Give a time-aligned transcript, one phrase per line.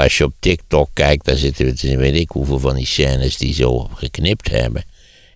[0.00, 3.78] Als je op TikTok kijkt, dan zitten weet ik hoeveel van die scènes die zo
[3.94, 4.84] geknipt hebben.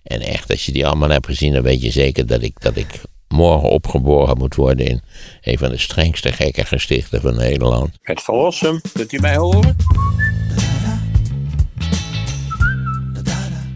[0.03, 2.75] En echt, als je die allemaal hebt gezien, dan weet je zeker dat ik, dat
[2.75, 5.01] ik morgen opgeboren moet worden in
[5.41, 7.89] een van de strengste gekke gestichten van Nederland.
[8.01, 9.75] Het verlossen, kunt u mij horen?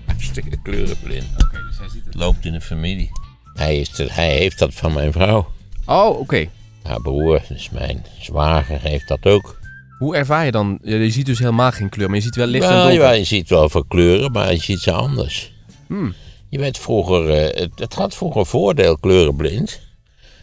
[0.05, 1.25] Hartstikke kleurenblind.
[1.37, 3.09] dus hij ziet Het loopt in de familie.
[3.53, 5.51] Hij, is de- hij heeft dat van mijn vrouw.
[5.85, 6.49] Oh, oké.
[6.83, 9.58] Haar broer, dus mijn zwager, heeft dat ook.
[10.00, 10.79] Hoe ervaar je dan?
[10.84, 13.01] Je ziet dus helemaal geen kleur, maar je ziet wel licht en Ja, donker.
[13.01, 15.54] ja, je ziet wel veel kleuren, maar je ziet ze anders.
[15.87, 16.14] Hmm.
[16.50, 19.79] Je werd vroeger, eh, het, het had vroeger een voordeel, kleurenblind.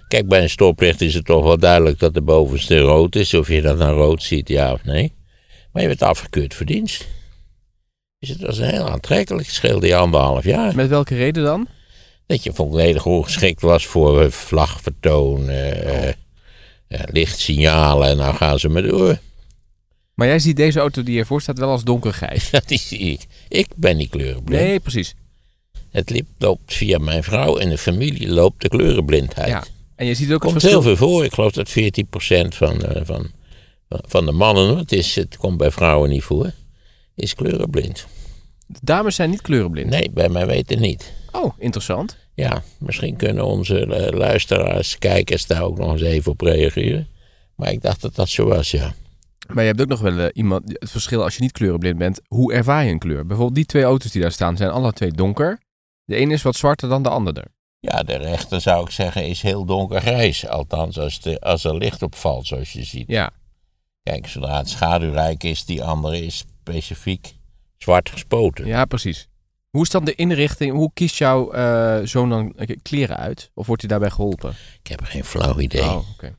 [0.08, 3.34] Kijk, bij een stoplicht is het toch wel duidelijk dat de bovenste rood is.
[3.34, 5.12] Of je dat nou rood ziet, ja of nee.
[5.72, 7.06] Maar je werd afgekeurd voor dienst.
[8.18, 9.46] Dus het was heel aantrekkelijk.
[9.46, 10.74] Het scheelde je anderhalf jaar.
[10.74, 11.68] Met welke reden dan?
[12.26, 15.44] Dat je volledig ongeschikt was voor eh, vlagvertoon,
[16.88, 18.08] ja, lichtsignalen.
[18.08, 19.18] En nou gaan ze maar door.
[20.16, 22.48] Maar jij ziet deze auto die ervoor staat wel als donkergrijs.
[22.52, 23.20] Ja, die zie ik.
[23.48, 24.62] Ik ben niet kleurenblind.
[24.62, 25.14] Nee, precies.
[25.90, 29.48] Het loopt via mijn vrouw en de familie loopt de kleurenblindheid.
[29.48, 29.64] Ja.
[29.96, 30.82] En je ziet ook het komt verschil.
[30.82, 31.24] heel veel voor.
[31.24, 33.30] Ik geloof dat 14% van, eh, van,
[33.88, 36.52] van de mannen, het, is, het komt bij vrouwen niet voor,
[37.14, 38.06] is kleurenblind.
[38.66, 39.90] De dames zijn niet kleurenblind.
[39.90, 41.12] Nee, bij mij weten niet.
[41.32, 42.16] Oh, interessant.
[42.34, 47.08] Ja, misschien kunnen onze eh, luisteraars, kijkers daar ook nog eens even op reageren.
[47.56, 48.94] Maar ik dacht dat dat zo was, ja.
[49.48, 52.20] Maar je hebt ook nog wel eh, iemand, het verschil als je niet kleurenblind bent.
[52.26, 53.26] Hoe ervaar je een kleur?
[53.26, 55.58] Bijvoorbeeld die twee auto's die daar staan zijn alle twee donker.
[56.04, 57.44] De ene is wat zwarter dan de andere.
[57.80, 60.46] Ja, de rechter zou ik zeggen is heel donkergrijs.
[60.46, 63.08] Althans, als, de, als er licht op valt, zoals je ziet.
[63.08, 63.30] Ja.
[64.02, 67.36] Kijk, zodra het schaduwrijk is, die andere is specifiek
[67.78, 68.66] zwart gespoten.
[68.66, 69.28] Ja, precies.
[69.70, 70.72] Hoe is dan de inrichting?
[70.72, 73.50] Hoe kiest jouw eh, zoon dan eh, kleren uit?
[73.54, 74.54] Of wordt hij daarbij geholpen?
[74.82, 75.82] Ik heb geen flauw idee.
[75.82, 76.36] Oh, oké.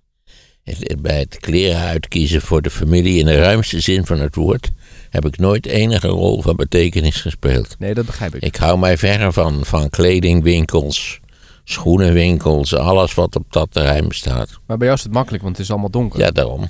[0.99, 4.71] Bij het kleren uitkiezen voor de familie in de ruimste zin van het woord
[5.09, 7.75] heb ik nooit enige rol van betekenis gespeeld.
[7.79, 8.43] Nee, dat begrijp ik.
[8.43, 11.19] Ik hou mij verre van, van kledingwinkels,
[11.63, 14.59] schoenenwinkels, alles wat op dat terrein bestaat.
[14.65, 16.19] Maar bij jou is het makkelijk, want het is allemaal donker.
[16.19, 16.67] Ja, daarom.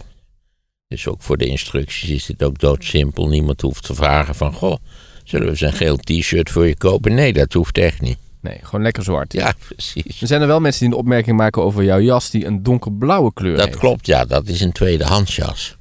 [0.88, 3.28] Dus ook voor de instructies is dit ook doodsimpel.
[3.28, 4.78] Niemand hoeft te vragen van, goh,
[5.24, 7.14] zullen we eens een geel t-shirt voor je kopen?
[7.14, 8.18] Nee, dat hoeft echt niet.
[8.42, 9.34] Nee, gewoon lekker zwart.
[9.34, 10.22] Ja, precies.
[10.22, 13.34] Er zijn er wel mensen die een opmerking maken over jouw jas die een donkerblauwe
[13.34, 13.78] kleur Dat heeft.
[13.80, 14.26] klopt, ja.
[14.26, 15.78] Dat is een tweedehandsjas.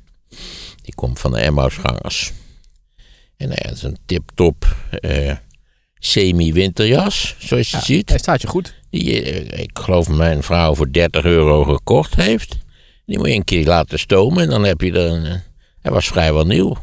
[0.82, 2.32] Die komt van de Emmausgangers.
[3.36, 5.32] En hij is een tip-top eh,
[5.98, 8.08] semi-winterjas, zoals je Ja, ziet.
[8.08, 8.74] Hij staat je goed.
[8.90, 12.56] Die, eh, ik geloof mijn vrouw voor 30 euro gekocht heeft.
[13.06, 15.24] Die moet je een keer laten stomen en dan heb je er een...
[15.24, 15.34] eh,
[15.80, 16.76] Hij was vrijwel nieuw.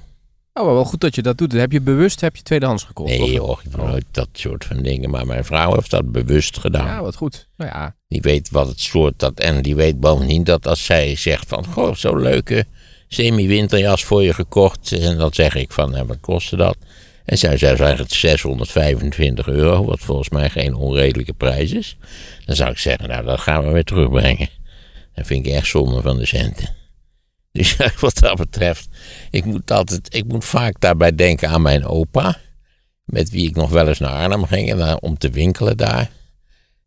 [0.54, 1.52] Oh, wel goed dat je dat doet.
[1.52, 3.10] Heb je bewust heb je tweedehands gekocht?
[3.10, 5.10] Nee joh, ik doe nooit dat soort van dingen.
[5.10, 6.86] Maar mijn vrouw heeft dat bewust gedaan.
[6.86, 7.48] Ja, wat goed.
[7.58, 9.40] Nou ja, Die weet wat het soort dat.
[9.40, 11.66] En die weet bovendien dat als zij zegt van.
[11.66, 12.66] Goh, zo'n leuke
[13.08, 14.92] semi-winterjas voor je gekocht.
[14.92, 15.92] En dan zeg ik van.
[15.92, 16.78] "Nou, wat kostte dat?
[17.26, 19.86] En zij zei eigenlijk 625 euro.
[19.86, 21.98] Wat volgens mij geen onredelijke prijs is.
[22.46, 23.10] Dan zou ik zeggen.
[23.10, 24.50] Nou, dat gaan we weer terugbrengen.
[25.16, 26.70] Dat vind ik echt zonde van de centen.
[27.54, 28.88] Dus wat dat betreft.
[29.32, 32.38] Ik moet, altijd, ik moet vaak daarbij denken aan mijn opa.
[33.06, 34.74] Met wie ik nog wel eens naar Arnhem ging.
[34.74, 36.10] Dan- om te winkelen daar.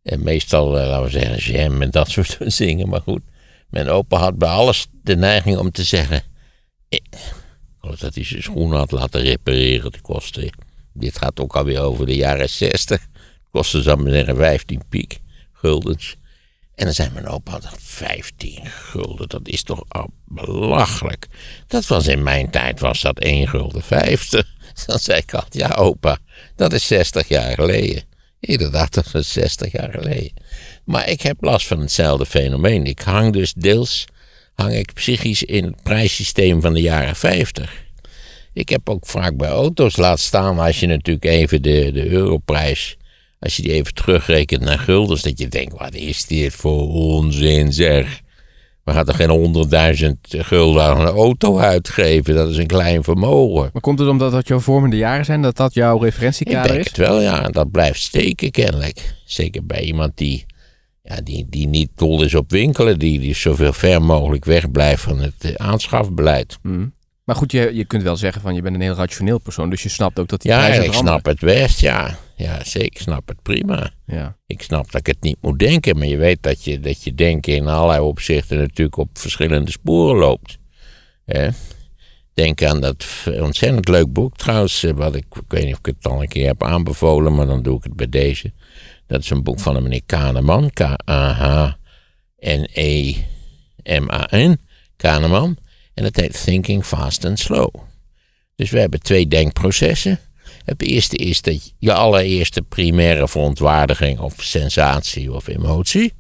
[0.03, 2.89] En meestal, eh, laten we zeggen, jam en dat soort zingen.
[2.89, 3.23] Maar goed,
[3.69, 6.23] mijn opa had bij alles de neiging om te zeggen...
[6.89, 7.03] Ik
[7.81, 9.93] geloof dat hij zijn schoenen had laten repareren.
[9.93, 10.53] Die kostte,
[10.93, 13.07] dit gaat ook alweer over de jaren 60.
[13.51, 15.21] Kostte, zou ik maar zeggen, 15 piek
[15.53, 16.17] guldens.
[16.77, 19.85] En dan zei mijn opa, altijd, 15 gulden, dat is toch
[20.25, 21.27] belachelijk.
[21.67, 24.55] Dat was in mijn tijd, was dat 1 gulden 50.
[24.87, 26.19] Dan zei ik altijd, ja opa,
[26.57, 28.03] dat is 60 jaar geleden.
[28.41, 30.33] Inderdaad, dat is 60 jaar geleden.
[30.85, 32.87] Maar ik heb last van hetzelfde fenomeen.
[32.87, 34.07] Ik hang dus deels
[34.57, 37.85] hang ik psychisch in het prijssysteem van de jaren 50.
[38.53, 42.97] Ik heb ook vaak bij auto's laten staan, als je natuurlijk even de, de europrijs,
[43.47, 47.73] als je die even terugrekent naar guldens, dat je denkt, wat is dit voor onzin
[47.73, 48.21] zeg.
[48.85, 53.71] We gaan toch geen honderdduizend gulden aan een auto uitgeven, dat is een klein vermogen.
[53.73, 55.43] maar komt het omdat dat jouw vormende jaren zijn?
[55.43, 56.87] Dat dat jouw Ik referentiekader denk is?
[56.87, 57.49] het wel, ja.
[57.49, 59.15] Dat blijft steken kennelijk.
[59.25, 60.47] Zeker bij iemand die,
[61.03, 62.99] ja, die, die niet dol is op winkelen.
[62.99, 66.59] Die, die zoveel ver mogelijk wegblijft van het aanschafbeleid.
[66.63, 66.95] Mm.
[67.25, 69.71] Maar goed, je, je kunt wel zeggen van je bent een heel rationeel persoon.
[69.71, 71.21] Dus je snapt ook dat die Ja, prijzen ik veranderen.
[71.21, 72.19] snap het best, ja.
[72.37, 73.91] Ja, zeker, ik snap het prima.
[74.07, 74.37] Ja.
[74.47, 75.99] Ik snap dat ik het niet moet denken.
[75.99, 80.17] Maar je weet dat je, dat je denken in allerlei opzichten natuurlijk op verschillende sporen
[80.17, 80.59] loopt.
[81.25, 81.49] Hè?
[82.35, 84.83] Denk aan dat ontzettend leuk boek trouwens.
[84.83, 87.47] eh, Wat ik, ik weet niet of ik het al een keer heb aanbevolen, maar
[87.47, 88.53] dan doe ik het bij deze.
[89.07, 90.71] Dat is een boek van een meneer Kahneman.
[93.47, 94.61] K-A-H-N-E-M-A-N.
[94.97, 95.57] Kahneman.
[95.95, 97.75] En dat heet Thinking Fast and Slow.
[98.57, 100.19] Dus we hebben twee denkprocessen.
[100.67, 106.13] Het eerste is dat je allereerste primaire verontwaardiging of sensatie of emotie.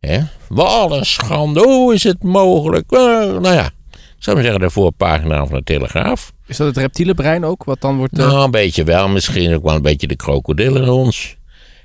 [0.00, 0.20] Hè?
[0.48, 2.90] Wat een schande, hoe is het mogelijk?
[2.92, 6.32] Eh, nou ja, ik zou maar zeggen de voorpagina van de Telegraaf.
[6.46, 8.18] Is dat het reptiele brein ook, wat dan wordt...
[8.18, 9.08] eh, Nou, een beetje wel.
[9.08, 11.36] Misschien ook wel een beetje de krokodil in ons.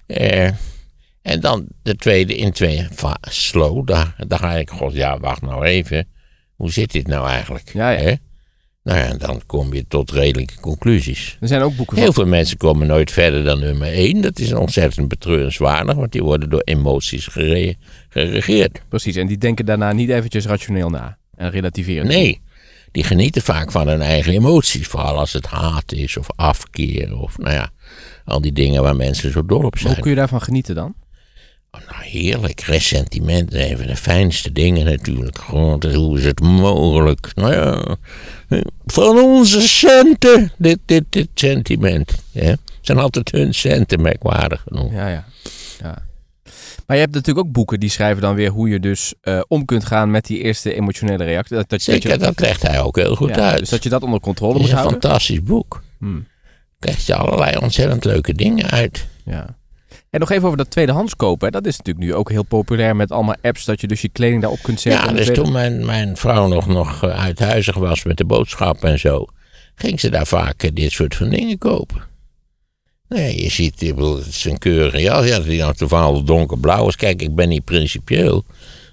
[0.05, 0.49] Eh,
[1.21, 2.87] en dan de tweede in twee.
[3.21, 3.87] Slow.
[3.87, 4.69] Daar, daar ga ik.
[4.69, 6.07] God, ja, wacht nou even.
[6.55, 7.71] Hoe zit dit nou eigenlijk?
[7.73, 8.17] Ja, ja.
[8.87, 11.37] Nou ja, dan kom je tot redelijke conclusies.
[11.41, 12.03] Er zijn ook boeken van...
[12.03, 14.21] Heel veel mensen komen nooit verder dan nummer één.
[14.21, 17.75] Dat is ontzettend betreurenswaardig, want die worden door emoties gere-
[18.09, 18.81] geregeerd.
[18.89, 21.17] Precies, en die denken daarna niet eventjes rationeel na.
[21.35, 22.07] En relativeren.
[22.07, 22.41] Nee,
[22.91, 24.87] die genieten vaak van hun eigen emoties.
[24.87, 27.69] Vooral als het haat is of afkeer of nou ja,
[28.25, 29.93] al die dingen waar mensen zo dol op Maar zijn.
[29.93, 30.95] Hoe kun je daarvan genieten dan?
[31.71, 32.61] Oh, nou, heerlijk.
[32.61, 35.37] Ressentiment is een van de fijnste dingen natuurlijk.
[35.37, 37.31] Hoe is het mogelijk?
[37.35, 37.95] Nou ja,
[38.85, 40.51] van onze centen.
[40.57, 42.15] Dit, dit, dit sentiment.
[42.31, 42.43] Ja.
[42.43, 44.91] Het zijn altijd hun centen, merkwaardig genoeg.
[44.91, 45.25] Ja, ja.
[45.81, 46.05] ja.
[46.85, 49.65] Maar je hebt natuurlijk ook boeken die schrijven dan weer hoe je dus eh, om
[49.65, 51.55] kunt gaan met die eerste emotionele reactie.
[51.55, 53.59] Dat, dat, Zeker, dat je, dat legt hij ook heel goed ja, uit.
[53.59, 55.01] Dus dat je dat onder controle Het moet is een houden.
[55.01, 55.83] fantastisch boek.
[55.99, 56.27] Hmm.
[56.79, 59.07] Krijg je allerlei ontzettend leuke dingen uit.
[59.25, 59.56] Ja.
[60.17, 61.45] En nog even over dat tweedehands kopen.
[61.45, 61.51] hè.
[61.51, 64.41] Dat is natuurlijk nu ook heel populair met allemaal apps dat je dus je kleding
[64.41, 65.05] daarop kunt zetten.
[65.05, 68.89] Ja, dus tweede- toen mijn, mijn vrouw nog, nog eh, uithuizig was met de boodschappen
[68.89, 69.25] en zo,
[69.75, 72.01] ging ze daar vaak eh, dit soort van dingen kopen.
[73.07, 75.27] Nee, je ziet, ik bedoel, het is een keurige jas.
[75.27, 76.95] Ja, die dan toevallig donkerblauw is.
[76.95, 78.43] Kijk, ik ben niet principieel.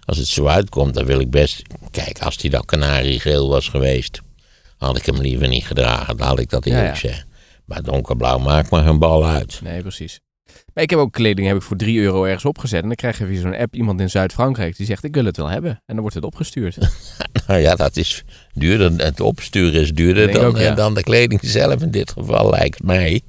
[0.05, 1.62] Als het zo uitkomt, dan wil ik best...
[1.91, 4.21] Kijk, als die dan kanariegeel was geweest,
[4.79, 6.17] had ik hem liever niet gedragen.
[6.17, 7.00] Dan had ik dat Ja, eerlijk ja.
[7.09, 7.26] zeggen.
[7.65, 9.61] Maar donkerblauw maakt maar een bal uit.
[9.62, 10.21] Nee, precies.
[10.75, 12.82] Maar ik heb ook kleding heb ik voor 3 euro ergens opgezet.
[12.82, 15.37] En dan krijg je via zo'n app iemand in Zuid-Frankrijk die zegt ik wil het
[15.37, 15.70] wel hebben.
[15.70, 16.76] En dan wordt het opgestuurd.
[17.46, 18.93] Nou ja, dat is duurder.
[18.96, 20.70] Het opsturen is duurder dan, ook, ja.
[20.70, 23.20] eh, dan de kleding zelf in dit geval, lijkt mij.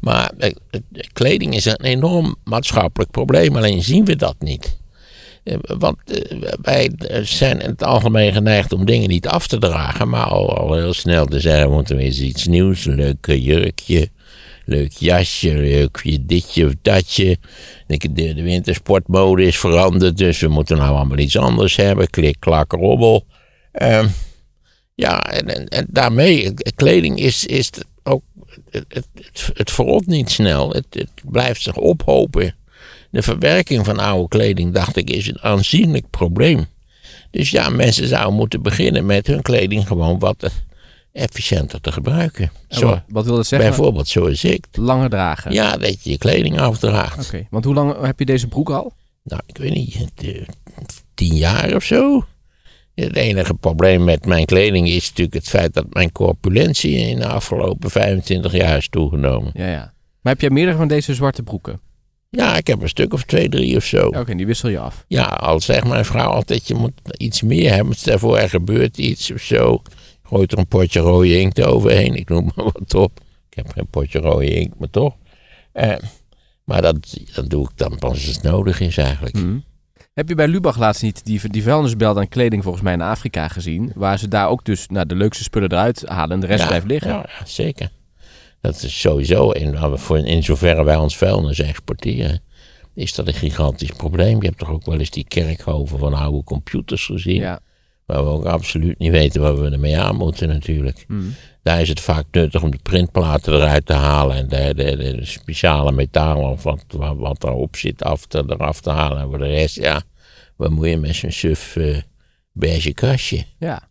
[0.00, 0.80] Maar eh, eh,
[1.12, 4.78] kleding is een enorm maatschappelijk probleem, alleen zien we dat niet.
[5.78, 5.96] Want
[6.62, 6.90] wij
[7.22, 10.92] zijn in het algemeen geneigd om dingen niet af te dragen, maar al, al heel
[10.92, 14.10] snel te zeggen: we moeten weer eens iets nieuws, een leuk jurkje,
[14.66, 17.38] leuk jasje, leuk je ditje of datje.
[17.86, 22.10] De, de, de wintersportmode is veranderd, dus we moeten nou allemaal iets anders hebben.
[22.10, 23.26] Klik, klak, robbel.
[23.72, 24.06] Ehm,
[24.94, 27.70] ja, en, en, daarmee, kleding is, is
[28.02, 28.22] ook,
[28.70, 29.06] het, het,
[29.54, 30.70] het, verrot niet snel.
[30.70, 32.54] Het, blijft zich ophopen.
[33.10, 36.66] De verwerking van oude kleding, dacht ik, is een aanzienlijk probleem.
[37.30, 40.50] Dus ja, mensen zouden moeten beginnen met hun kleding gewoon wat
[41.16, 42.50] efficiënter te gebruiken.
[42.68, 43.68] En Zo, wat, wat wil dat zeggen?
[43.68, 44.66] bijvoorbeeld zoals ik.
[44.72, 45.52] Langer dragen.
[45.52, 47.26] Ja, dat je je kleding afdraagt.
[47.26, 48.92] Oké, want hoe lang heb je deze broek al?
[49.22, 50.42] Nou, ik weet niet, eh,
[51.14, 52.24] tien jaar of zo.
[52.94, 57.26] Het enige probleem met mijn kleding is natuurlijk het feit dat mijn corpulentie in de
[57.26, 59.50] afgelopen 25 jaar is toegenomen.
[59.54, 59.92] Ja, ja.
[60.20, 61.80] Maar heb jij meerdere van deze zwarte broeken?
[62.30, 64.06] Ja, ik heb een stuk of twee, drie of zo.
[64.06, 65.04] Oké, die wissel je af.
[65.08, 67.94] Ja, al zegt mijn vrouw altijd, je moet iets meer hebben.
[67.94, 69.82] Stel voor, er gebeurt iets of zo.
[70.26, 72.14] Gooit er een potje rode inkt overheen.
[72.14, 73.20] Ik noem maar wat op.
[73.50, 75.14] Ik heb geen potje rode inkt, maar toch.
[75.72, 75.96] Eh,
[76.64, 79.34] maar dat, dat doe ik dan pas als het nodig is eigenlijk.
[79.34, 79.58] Mhm.
[80.14, 83.48] Heb je bij Lubach laatst niet die, die vuilnisbel aan kleding volgens mij in Afrika
[83.48, 83.92] gezien?
[83.94, 86.66] Waar ze daar ook dus nou, de leukste spullen eruit halen en de rest Ja,
[86.66, 87.10] blijft liggen.
[87.10, 87.90] Ja, zeker.
[88.60, 92.40] Dat is sowieso, in, waar we voor, in zoverre wij ons vuilnis exporteren,
[92.94, 94.40] is dat een gigantisch probleem.
[94.40, 97.60] Je hebt toch ook wel eens die kerkhoven van oude computers gezien, Ja.
[98.06, 101.04] Waar we ook absoluut niet weten wat we ermee aan moeten natuurlijk.
[101.08, 101.22] Mhm.
[101.62, 105.24] Daar is het vaak nuttig om de printplaten eruit te halen en de, de, de
[105.24, 109.18] speciale metalen of wat, wat, wat erop zit af te, eraf te halen.
[109.18, 110.02] En voor de rest, ja,
[110.56, 111.96] wat moet je met zo'n suf eh,
[112.52, 113.44] beige kastje?
[113.58, 113.88] ja.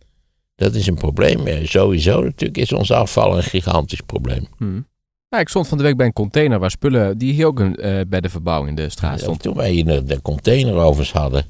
[0.56, 1.66] Dat is een probleem.
[1.66, 4.48] Sowieso natuurlijk is ons afval een gigantisch probleem.
[4.58, 4.82] Mhm.
[5.30, 7.76] Ja, ik stond van de week bij een container waar spullen die hier ook een,
[7.76, 9.42] eh, bij de verbouwing in de straat Ja, stond.
[9.42, 10.74] toen wij hier de, de container
[11.14, 11.46] hadden,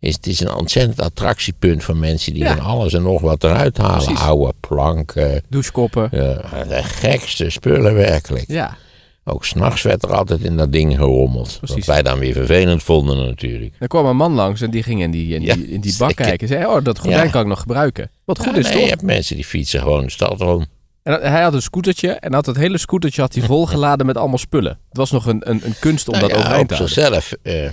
[0.00, 2.56] is het is een ontzettend attractiepunt van mensen die Ja.
[2.56, 4.04] van alles en nog wat eruit halen.
[4.04, 4.18] Precies.
[4.22, 6.08] Oude planken, Douchekoppen.
[6.12, 8.44] ja, de gekste spullen werkelijk.
[8.48, 8.76] Ja,
[9.24, 11.58] Ook s'nachts werd er altijd in dat ding gerommeld.
[11.60, 13.74] Wat wij dan weer vervelend vonden natuurlijk.
[13.78, 15.94] er kwam een man langs en die ging in die, in Ja, die, in die
[15.98, 16.48] bak kijken.
[16.48, 17.30] En zei, oh, dat gordijn Ja.
[17.30, 18.10] kan ik nog gebruiken.
[18.24, 18.82] Wat goed is nee, toch?
[18.82, 20.66] Je hebt mensen die fietsen gewoon de stad rond.
[21.02, 24.38] En hij had een scootertje en had het hele scootertje had hij volgeladen met allemaal
[24.38, 24.78] spullen.
[24.88, 26.94] Het was nog een, een, een kunst om Nou dat ja, overeind op te houden.
[27.22, 27.70] zichzelf eh,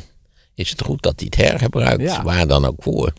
[0.58, 2.02] is het goed dat hij het hergebruikt.
[2.02, 2.24] Ja.
[2.24, 3.14] Waar dan ook voor.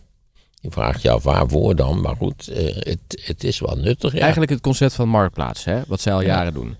[0.60, 2.00] Je vraagt je af waarvoor dan.
[2.00, 4.12] Maar goed, eh, het, het is wel nuttig.
[4.12, 4.18] Ja.
[4.20, 5.80] Eigenlijk het concept van marktplaats, hè?
[5.86, 6.26] wat zij al Ja.
[6.26, 6.76] jaren doen.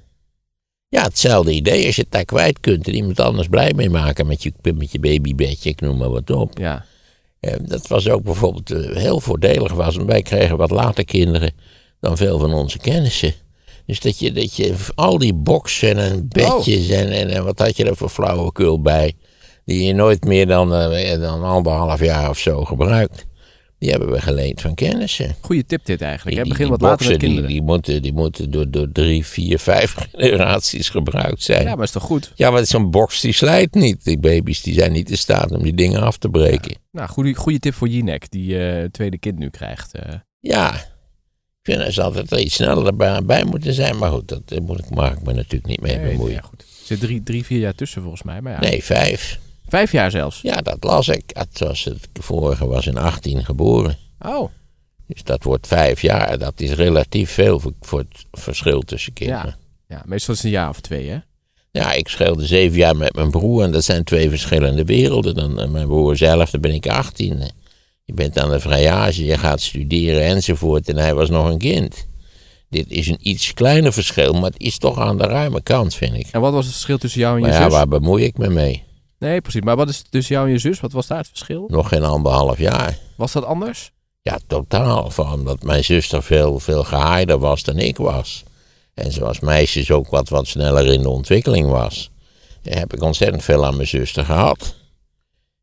[0.89, 1.87] Ja, hetzelfde idee.
[1.87, 4.93] Als je het daar kwijt kunt en iemand anders blij mee maken met je, met
[4.93, 6.59] je babybedje, ik noem maar wat op.
[6.59, 6.85] Ja,
[7.41, 9.97] Eh, dat was ook bijvoorbeeld eh, heel voordelig was.
[9.97, 11.53] Want wij kregen wat later kinderen
[12.01, 13.35] dan veel van onze kennissen.
[13.87, 17.77] Dus dat je, dat je al die boksen en bedjes en, en, en wat had
[17.77, 19.15] je er voor flauwekul bij.
[19.69, 23.27] Die je nooit meer dan, eh, dan anderhalf jaar of zo gebruikt.
[23.79, 25.37] Die hebben we geleend van kennissen.
[25.41, 26.37] Goeie tip dit eigenlijk.
[26.37, 26.43] hè?
[26.43, 27.51] Die- Begin die wat later met boksen, die, kinderen.
[27.51, 31.63] die, moeten, die moeten door, door drie, vier, vijf generaties gebruikt zijn.
[31.63, 32.33] Ja, Ja, maar is toch goed?
[32.39, 34.05] maar zo'n box die slijt niet.
[34.05, 36.77] Die baby's die zijn niet in staat om die dingen af te breken.
[36.93, 39.95] Nou, goede, goede tip voor Jinek, die het tweede kind nu krijgt.
[39.95, 40.15] eh.
[40.41, 40.85] Ja, ik
[41.63, 43.99] vind dat ze altijd iets sneller erbij bij moeten zijn.
[43.99, 46.35] Maar goed, dat moet ik, mag ik me natuurlijk niet mee Nee, bemoeien.
[46.35, 46.61] ja, goed.
[46.61, 48.41] Er zit drie, drie, vier jaar tussen volgens mij.
[48.41, 48.61] Maar ja.
[48.61, 49.39] Nee, vijf.
[49.69, 50.41] Vijf jaar zelfs.
[50.43, 51.23] Ja, dat las ik.
[51.33, 53.97] Het, was, het vorige was in 18 geboren.
[54.21, 54.51] Oh,
[55.07, 56.39] Dus dat wordt vijf jaar.
[56.39, 59.57] Dat is relatief veel voor, voor het verschil tussen kinderen.
[59.89, 60.03] ja.
[60.07, 61.19] Meestal is het een jaar of twee, hè?
[61.71, 65.35] Ja, ik scheelde zeven jaar met mijn broer en dat zijn twee verschillende werelden.
[65.35, 67.51] Dan eh, mijn broer zelf, dan ben ik 18.
[68.05, 72.07] Je bent aan de vrijage, je gaat studeren enzovoort en hij was nog een kind.
[72.71, 76.15] Dit is een iets kleiner verschil, maar het is toch aan de ruime kant, vind
[76.15, 76.27] ik.
[76.33, 77.73] En wat was het verschil tussen jou en je Maar ja, zus?
[77.73, 78.85] waar bemoei ik me mee?
[79.19, 79.61] Nee, precies.
[79.61, 80.81] Maar wat is tussen jou en je zus?
[80.81, 81.65] Wat was daar het verschil?
[81.69, 82.99] Nog geen anderhalf jaar.
[83.17, 83.91] Was dat anders?
[84.23, 85.11] Ja, totaal.
[85.17, 88.43] Omdat mijn zuster veel, veel gehaaider was dan ik was.
[88.95, 92.11] En zoals meisjes ook wat, wat sneller in de ontwikkeling was.
[92.63, 94.75] eh, Heb ik ontzettend veel aan mijn zuster gehad.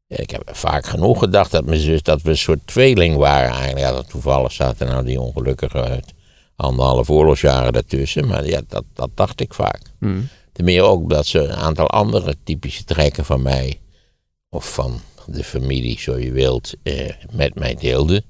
[0.07, 3.79] Ik heb vaak genoeg gedacht dat mijn zus, dat we een soort tweeling waren eigenlijk.
[3.79, 6.13] Ja, dat toevallig zaten nou die ongelukkige uit
[6.55, 8.27] anderhalf oorlogsjaren daartussen.
[8.27, 9.81] Maar ja, dat, dat dacht ik vaak.
[10.00, 10.19] Hm.
[10.55, 13.79] Ten meer ook dat ze een aantal andere typische trekken van mij,
[14.50, 18.24] of van de familie, zo je wilt, eh, met mij deelden.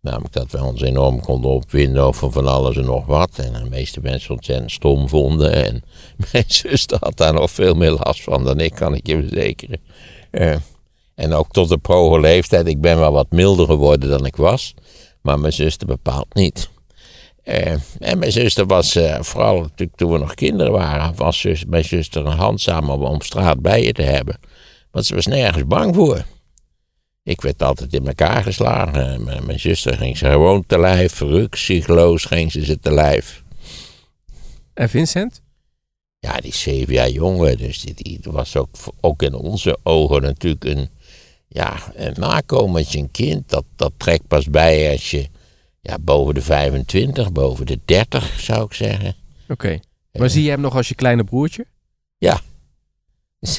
[0.00, 3.30] Namelijk dat wij ons enorm konden opwinden over van alles en nog wat.
[3.38, 5.52] En de meeste mensen ontzettend stom vonden.
[5.52, 5.82] En
[6.32, 9.80] mijn zuster had daar nog veel meer last van dan ik, kan ik je verzekeren.
[10.30, 10.56] Eh,
[11.14, 12.66] en ook tot de proge leeftijd.
[12.66, 14.74] Ik ben wel wat milder geworden dan ik was.
[15.20, 16.72] Maar mijn zuster bepaalt niet.
[17.44, 21.64] Eh, en mijn zuster was, eh, vooral natuurlijk toen we nog kinderen waren, was zus,
[21.64, 24.38] mijn zuster een handzaam om, om straat bij je te hebben.
[24.90, 26.24] Want ze was nergens bang voor.
[27.22, 29.12] Ik werd altijd in elkaar geslagen.
[29.12, 33.42] Eh, Mijn, mijn zuster ging ze gewoon te lijf, rukzichtloos ging ze ze te lijf.
[34.74, 35.42] En Vincent?
[36.18, 38.68] Ja, die is zeven jaar jonger, dus die, die was ook,
[39.00, 40.88] ook in onze ogen natuurlijk een,
[41.48, 43.48] ja, een nakomertje, een kind.
[43.48, 45.28] Dat, dat trekt pas bij als je
[45.84, 49.14] ja, boven de 25, boven de 30 zou ik zeggen.
[49.48, 49.80] Oké.
[50.12, 51.66] Maar zie je hem nog als je kleine broertje?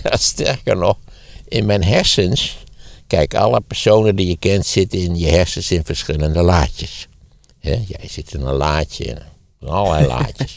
[0.03, 0.97] Ja, sterker nog,
[1.47, 2.57] in mijn hersens,
[3.07, 7.07] kijk, alle personen die je kent zitten in je hersens in verschillende laadjes.
[7.59, 9.19] Hè, jij zit in een laadje, in
[9.59, 10.55] in allerlei laadjes.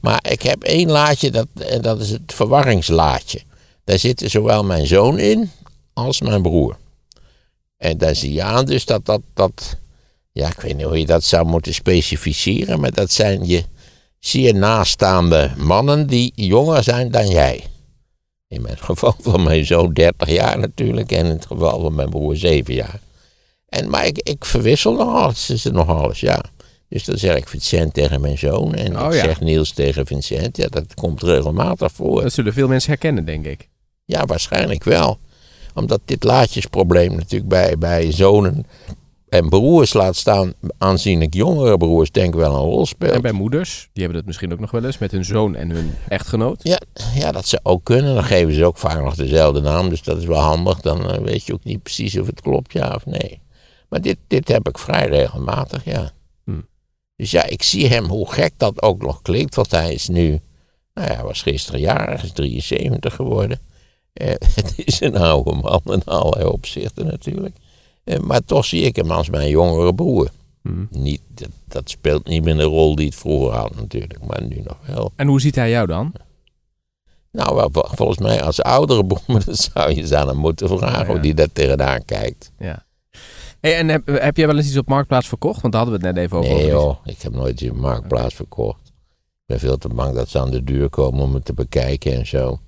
[0.00, 3.40] maar ik heb één laadje, dat, en dat is het verwarringslaadje.
[3.84, 5.50] Daar zitten zowel mijn zoon in
[5.92, 6.76] als mijn broer.
[7.76, 9.76] En daar zie je aan dus dat dat, dat,
[10.38, 13.64] ja, ik weet niet hoe je dat zou moeten specificeren, maar dat zijn je
[14.18, 17.64] zeer naaststaande mannen die jonger zijn dan jij.
[18.48, 22.10] In het geval van mijn zoon 30 jaar natuurlijk en in het geval van mijn
[22.10, 23.00] broer 7 jaar.
[23.68, 26.44] En, maar ik, ik verwissel nog alles, is er nog alles, ja.
[26.88, 29.24] Dus dan zeg ik Vincent tegen mijn zoon en Oh, ik ja.
[29.24, 30.56] zeg Niels tegen Vincent.
[30.56, 32.22] Ja, dat komt regelmatig voor.
[32.22, 33.68] Dat zullen veel mensen herkennen, denk ik.
[34.04, 35.18] Ja, waarschijnlijk wel.
[35.74, 38.66] Omdat dit laatjesprobleem natuurlijk bij, bij zonen
[39.28, 43.12] en broers laat staan, aanzienlijk jongere broers, denk ik wel een rol speelt.
[43.12, 45.70] En bij moeders, die hebben dat misschien ook nog wel eens met hun zoon en
[45.70, 46.62] hun echtgenoot.
[46.62, 46.80] Ja,
[47.14, 48.14] ja, dat zou ook kunnen.
[48.14, 50.80] Dan geven ze ook vaak nog dezelfde naam, dus dat is wel handig.
[50.80, 53.40] Dan eh, weet je ook niet precies of het klopt, ja of nee.
[53.88, 56.10] Maar dit, dit heb ik vrij regelmatig, ja.
[56.44, 56.66] Hmm.
[57.16, 60.40] Dus ja, ik zie hem, hoe gek dat ook nog klinkt, want hij is nu,
[60.94, 63.60] nou ja, hij was gisteren jarig, is 73 geworden.
[64.12, 67.56] Eh, het is een oude man in allerlei opzichten natuurlijk.
[68.08, 70.28] Eh, maar toch zie ik hem als mijn jongere broer.
[70.62, 70.88] Hmm.
[70.90, 74.60] Niet, dat, dat speelt niet meer de rol die het vroeger had natuurlijk, maar nu
[74.64, 75.12] nog wel.
[75.16, 76.12] En hoe ziet hij jou dan?
[77.32, 80.68] Nou, wel, vol- volgens mij als oudere broer, dat zou je eens aan hem moeten
[80.68, 81.12] vragen Oh, ja.
[81.12, 82.52] hoe die daar tegenaan kijkt.
[82.58, 82.86] Ja.
[83.60, 85.60] Hey, en heb, heb jij wel eens iets op Marktplaats verkocht?
[85.60, 86.50] Want daar hadden we het net even over.
[86.54, 88.86] Nee joh, ik heb nooit in de marktplaats verkocht.
[88.86, 92.12] Ik ben veel te bang dat ze aan de deur komen om het te bekijken
[92.12, 92.44] en zo.
[92.44, 92.58] Dan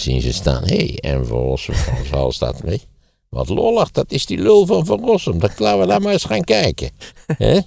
[0.00, 1.70] zien ze staan, hé, hey, en van ons
[2.10, 2.80] hal staat mee.
[3.28, 5.38] Wat lollig, dat is die lul van Van Rossum.
[5.38, 6.90] Dat laten we daar maar eens gaan kijken.
[7.26, 7.60] Hè?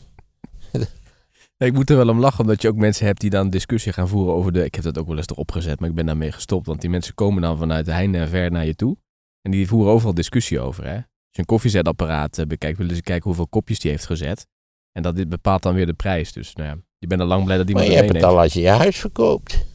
[1.58, 3.94] Nee, Ik moet er wel om lachen, omdat je ook mensen hebt die dan discussie
[3.94, 4.66] gaan voeren over de...
[4.66, 6.66] Ik heb dat ook wel eens erop gezet, maar ik ben daarmee gestopt.
[6.66, 8.98] Want die mensen komen dan vanuit de heinde en ver naar je toe.
[9.42, 10.96] En die voeren overal discussie over, hè.
[10.96, 14.48] Als je een koffiezetapparaat eh, bekijkt, willen ze kijken hoeveel kopjes die heeft gezet.
[14.92, 16.34] En dat dit bepaalt dan weer de prijs.
[16.34, 18.32] Dus nou ja, je bent al lang blij dat Maar iemand je het hebt het
[18.32, 19.66] al als je je huis verkoopt.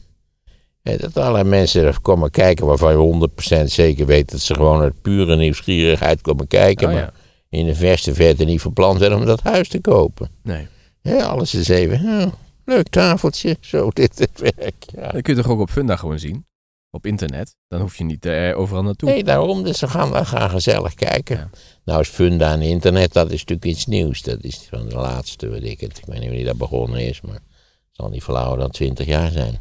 [0.95, 3.29] Dat allerlei mensen er komen kijken waarvan je
[3.61, 6.87] 100% zeker weet dat ze gewoon uit pure nieuwsgierigheid komen kijken.
[6.87, 7.11] Oh, maar ja.
[7.49, 10.29] in de verste verte niet van plan zijn om dat huis te kopen.
[10.43, 10.67] Nee.
[11.01, 12.33] Ja, alles is even, oh,
[12.65, 14.85] leuk tafeltje, zo dit het werk.
[14.95, 15.11] Ja.
[15.11, 16.45] Dat kun je toch ook op Funda gewoon zien?
[16.91, 17.55] Op internet.
[17.67, 19.09] Dan hoef je niet eh, overal naartoe.
[19.09, 21.37] Nee, daarom, dus we gaan, we gaan gezellig kijken.
[21.37, 21.49] Ja.
[21.85, 24.21] Nou is Funda en internet, dat is natuurlijk iets nieuws.
[24.21, 25.97] Dat is van de laatste, weet ik het.
[25.97, 27.43] Ik weet niet wanneer dat begonnen is, maar het
[27.91, 29.59] zal niet flauwer dan 20 jaar zijn.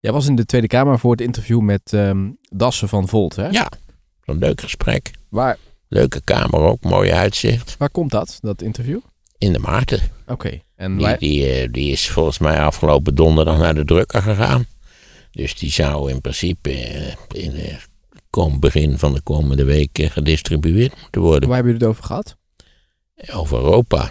[0.00, 3.48] Jij was in de Tweede Kamer voor het interview met ehm, Dassen van Volt, hè?
[3.48, 3.68] Ja,
[4.24, 5.10] zo'n leuk gesprek.
[5.28, 7.76] Waar, Leuke kamer ook, mooi uitzicht.
[7.78, 8.98] waar komt dat, dat interview?
[9.38, 10.00] In de Maarten.
[10.26, 10.60] Oké.
[10.76, 14.66] En Die, wij- die, eh, die is volgens mij afgelopen donderdag naar de drukker gegaan.
[15.30, 17.12] Dus die zou in principe eh,
[17.44, 17.88] in het
[18.30, 21.48] kom- begin van de komende week gedistribueerd moeten worden.
[21.48, 22.36] waar hebben jullie het over gehad?
[23.32, 24.10] Over Europa.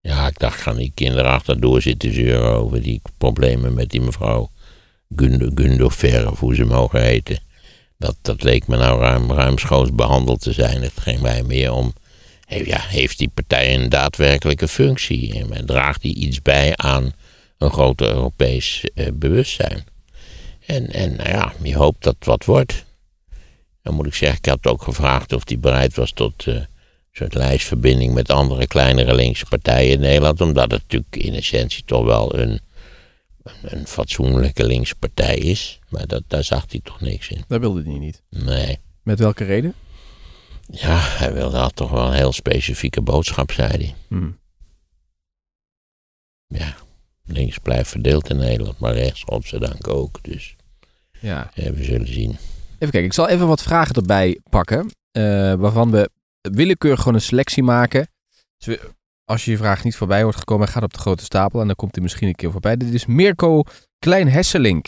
[0.00, 4.50] Ja, ik dacht, gaan die kinderen achterdoor zitten zeuren over die problemen met die mevrouw
[5.16, 7.38] Gundofer, of hoe ze mogen heten.
[7.98, 10.82] Dat, dat leek me nou ruim, ruimschoots behandeld te zijn.
[10.82, 11.92] Het ging mij meer om,
[12.46, 15.44] ja, heeft die partij een daadwerkelijke functie?
[15.52, 17.12] En draagt die iets bij aan
[17.58, 19.84] een groter Europees eh, bewustzijn?
[20.66, 22.84] En, en nou ja, je hoopt dat het wat wordt.
[23.82, 26.46] Dan moet ik zeggen, ik had ook gevraagd of hij bereid was tot...
[26.46, 26.56] eh,
[27.12, 30.40] soort lijstverbinding met andere kleinere linkse partijen in Nederland.
[30.40, 32.60] Omdat het natuurlijk in essentie toch wel een,
[33.62, 35.78] een, fatsoenlijke linkse partij is.
[35.88, 37.44] Maar dat, daar zag hij toch niks in.
[37.48, 38.22] Dat wilde hij niet.
[38.30, 38.78] Nee.
[39.02, 39.74] Met welke reden?
[40.72, 43.94] Ja, hij wilde had toch wel een heel specifieke boodschap, zei hij.
[44.08, 44.30] Hm.
[46.46, 46.74] Ja,
[47.26, 50.22] links blijft verdeeld in Nederland, maar rechts, godzijdank ook.
[50.22, 50.56] Dus
[51.20, 51.50] Ja.
[51.54, 52.30] ja, we zullen zien.
[52.30, 54.90] Even kijken, ik zal even wat vragen erbij pakken.
[55.10, 55.22] eh,
[55.54, 58.08] waarvan we willekeurig gewoon een selectie maken.
[58.58, 58.90] Dus we-
[59.30, 61.60] als je je vraag niet voorbij wordt gekomen, gaat op de grote stapel.
[61.60, 62.76] En dan komt hij misschien een keer voorbij.
[62.76, 63.62] Dit is Mirko
[63.98, 64.86] Klein-Hesselink.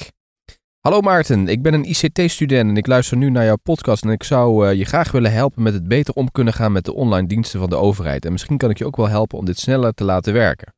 [0.81, 4.03] Hallo Maarten, ik ben een ICT-student en ik luister nu naar jouw podcast.
[4.03, 6.85] En ik zou eh, je graag willen helpen met het beter om kunnen gaan met
[6.85, 8.25] de online diensten van de overheid.
[8.25, 10.75] En misschien kan ik je ook wel helpen om dit sneller te laten werken.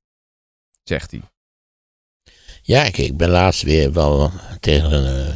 [0.83, 1.23] Zegt hij.
[2.62, 4.30] Ja, ik, ik ben laatst weer wel
[4.61, 5.35] tegen een, eh,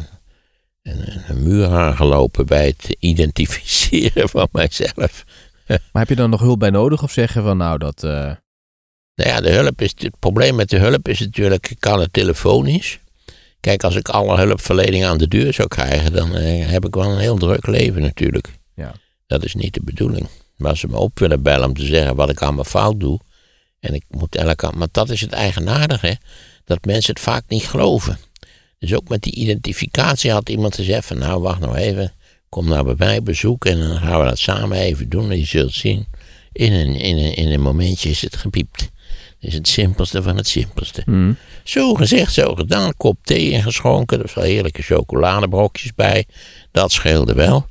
[0.83, 5.24] een, een muur aangelopen bij het identificeren van mijzelf.
[5.92, 7.02] Maar heb je dan nog hulp bij nodig?
[7.02, 8.04] Of zeggen van nou dat...
[8.04, 8.11] eh,
[9.14, 12.98] Nou ja, de hulp is, het probleem met de hulp is natuurlijk, kan het telefonisch.
[13.61, 17.11] Kijk, als ik alle hulpverlening aan de deur zou krijgen, dan eh, heb ik wel
[17.12, 18.48] een heel druk leven natuurlijk.
[18.74, 18.92] Ja.
[19.26, 20.28] Dat is niet de bedoeling.
[20.57, 23.20] Maar als ze me op willen bellen om te zeggen wat ik allemaal fout doe,
[23.81, 26.18] en ik moet elke maar dat is het eigenaardige,
[26.64, 28.18] dat mensen het vaak niet geloven.
[28.78, 32.12] Dus ook met die identificatie had iemand gezegd van, nou wacht nou even,
[32.48, 35.44] kom nou bij mij bezoeken en dan gaan we dat samen even doen en je
[35.44, 36.06] zult zien,
[36.52, 38.90] in een, in een, in een momentje is het gepiept.
[39.40, 41.02] Dat is het simpelste van het simpelste.
[41.04, 41.32] hm.
[41.64, 42.96] Zo gezegd, zo gedaan.
[42.96, 44.22] Kop thee ingeschonken.
[44.22, 46.26] Er zijn heerlijke chocoladebrokjes bij.
[46.70, 47.66] Dat scheelde wel.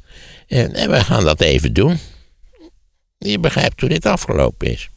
[0.48, 2.00] En, en we gaan dat even doen.
[3.18, 4.90] Je begrijpt hoe dit afgelopen is.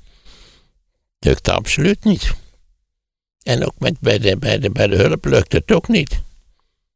[1.19, 2.35] Lukt absoluut niet.
[3.43, 6.21] En ook met, bij, de, bij, de, bij de hulp lukt het ook niet.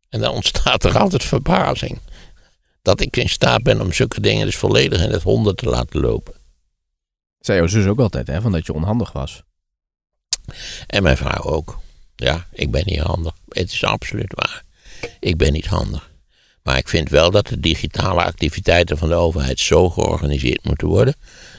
[0.09, 1.99] En dan ontstaat er altijd verbazing.
[2.85, 6.01] Dat ik in staat ben om zulke dingen dus volledig in het honden te laten
[6.01, 6.35] lopen.
[7.39, 8.41] Zei jouw zus ook altijd, hè?
[8.41, 9.43] Van dat je onhandig was.
[10.87, 11.79] En mijn vrouw ook.
[12.17, 13.33] Ja, ik ben niet handig.
[13.49, 14.65] Het is absoluut waar.
[15.21, 16.11] Ik ben niet handig.
[16.63, 21.15] Maar ik vind wel dat de digitale activiteiten van de overheid zo georganiseerd moeten worden.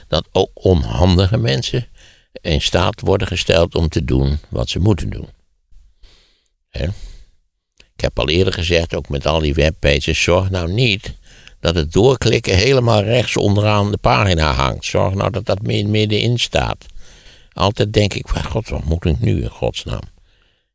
[0.08, 1.88] dat ook onhandige mensen
[2.40, 5.28] in staat worden gesteld om te doen wat ze moeten doen.
[6.68, 6.88] Hè?
[7.96, 11.14] Ik heb al eerder gezegd, ook met al die webpages, zorg nou niet
[11.60, 14.84] dat het doorklikken helemaal rechts onderaan de pagina hangt.
[14.84, 16.86] Zorg nou dat dat middenin staat.
[17.52, 20.02] Altijd denk ik, van, god, wat moet ik nu in godsnaam?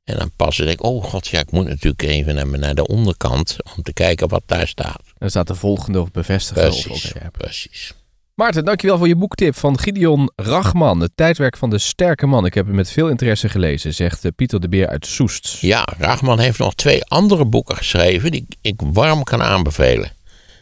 [0.03, 3.57] En dan pas denk ik, oh god, ja, ik moet natuurlijk even naar, de onderkant
[3.75, 5.01] om te kijken wat daar staat.
[5.17, 6.69] Dan staat de volgende of bevestigen.
[6.69, 7.93] Precies, precies.
[8.35, 10.99] Maarten, dankjewel voor je boektip van Gideon Rachman.
[10.99, 12.45] Het tijdwerk van de sterke man.
[12.45, 15.57] Ik heb het met veel interesse gelezen, zegt eh, Pieter de Beer uit Soest.
[15.61, 20.11] Ja, Rachman heeft nog twee andere boeken geschreven die ik warm kan aanbevelen.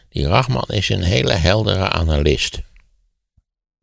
[0.08, 2.60] Die Rachman is een hele heldere analist.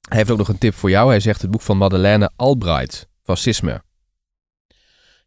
[0.09, 1.09] Hij heeft ook nog een tip voor jou.
[1.09, 3.81] Hij zegt het boek van Madeleine Albright, Fascisme.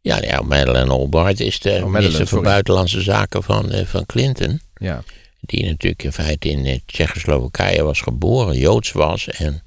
[0.01, 2.43] Ja, ja Madeleine Albright is de Madeleine, minister voor.
[2.43, 4.59] Buitenlandse Zaken van, eh, van Clinton.
[4.73, 5.03] Ja.
[5.41, 9.63] Die natuurlijk in feite in eh, Tsjechoslowakije was geboren, Joods was en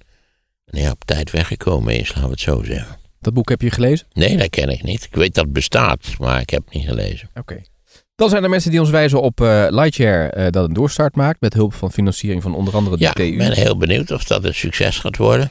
[0.90, 2.96] op tijd weggekomen is, laten we het zo zeggen.
[3.20, 4.06] Dat boek heb je gelezen?
[4.12, 5.04] Nee, dat ken ik niet.
[5.04, 7.30] Ik weet dat het bestaat, maar ik heb het niet gelezen.
[7.34, 7.62] Oké.
[8.16, 11.40] Dan zijn er mensen die ons wijzen op eh Lightyear eh, dat een doorstart maakt
[11.40, 13.22] met hulp van financiering van onder andere de Ja, TU.
[13.22, 15.50] ik ben heel benieuwd of dat een succes gaat worden.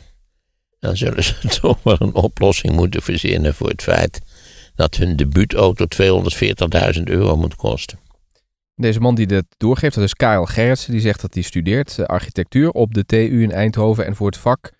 [0.79, 4.21] Dan zullen ze toch wel een oplossing moeten verzinnen voor het feit
[4.75, 5.85] dat hun debuutauto
[6.97, 7.99] 240.000 euro moet kosten.
[8.75, 10.91] Deze man die dit doorgeeft, dat is Karel Gerritsen.
[10.91, 14.05] Die zegt dat hij studeert eh, architectuur op de TU in Eindhoven.
[14.05, 14.71] En voor het vak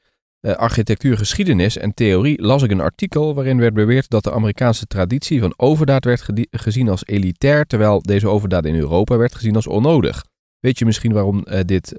[0.42, 4.86] uh, architectuur, geschiedenis en theorie las ik een artikel waarin werd beweerd dat de Amerikaanse
[4.86, 9.68] traditie van overdaad werd gezien als elitair, terwijl deze overdaad in Europa werd gezien als
[9.68, 10.26] onnodig.
[10.60, 11.94] Weet je misschien waarom uh, dit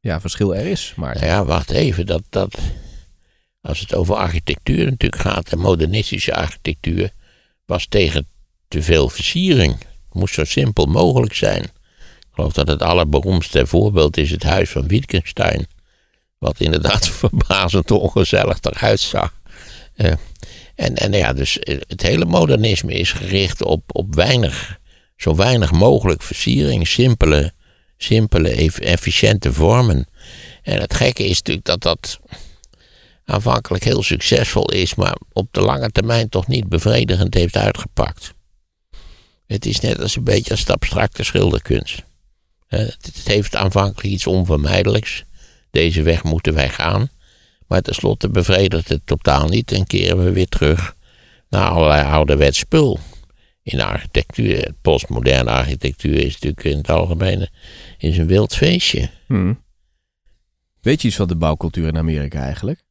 [0.00, 0.94] ja, verschil er is?
[0.96, 1.14] Maar...
[1.14, 2.06] Nou ja, wacht even.
[2.06, 2.58] Dat, dat,
[3.60, 7.10] als het over architectuur natuurlijk gaat, en modernistische architectuur,
[7.66, 8.26] was tegen
[8.68, 9.76] te veel versiering.
[10.12, 11.62] Moest zo simpel mogelijk zijn.
[11.62, 15.66] Ik geloof dat het allerberoemdste voorbeeld is het huis van Wittgenstein.
[16.38, 19.40] Wat inderdaad verbazend ongezellig eruit zag.
[19.96, 20.12] Uh,
[20.74, 24.78] en, en ja, dus eh, het hele modernisme is gericht op, op weinig,
[25.16, 27.52] zo weinig mogelijk versiering, simpele,
[27.96, 30.06] simpele, efficiënte vormen.
[30.62, 32.20] En het gekke is natuurlijk dat dat
[33.24, 38.34] aanvankelijk heel succesvol is, maar op de lange termijn toch niet bevredigend heeft uitgepakt.
[39.52, 42.04] Het is net als een beetje als abstracte schilderkunst.
[42.66, 45.24] Het heeft aanvankelijk iets onvermijdelijks.
[45.70, 47.08] Deze weg moeten wij gaan.
[47.66, 50.96] Maar tenslotte bevredigt het totaal niet en keren we weer terug
[51.48, 52.98] naar allerlei ouderwets spul.
[53.62, 57.48] In de architectuur, postmoderne architectuur is natuurlijk in het algemeen
[57.98, 59.10] is een wild feestje.
[59.26, 59.62] Hmm.
[60.80, 62.82] Weet je iets van de bouwcultuur in Amerika eigenlijk?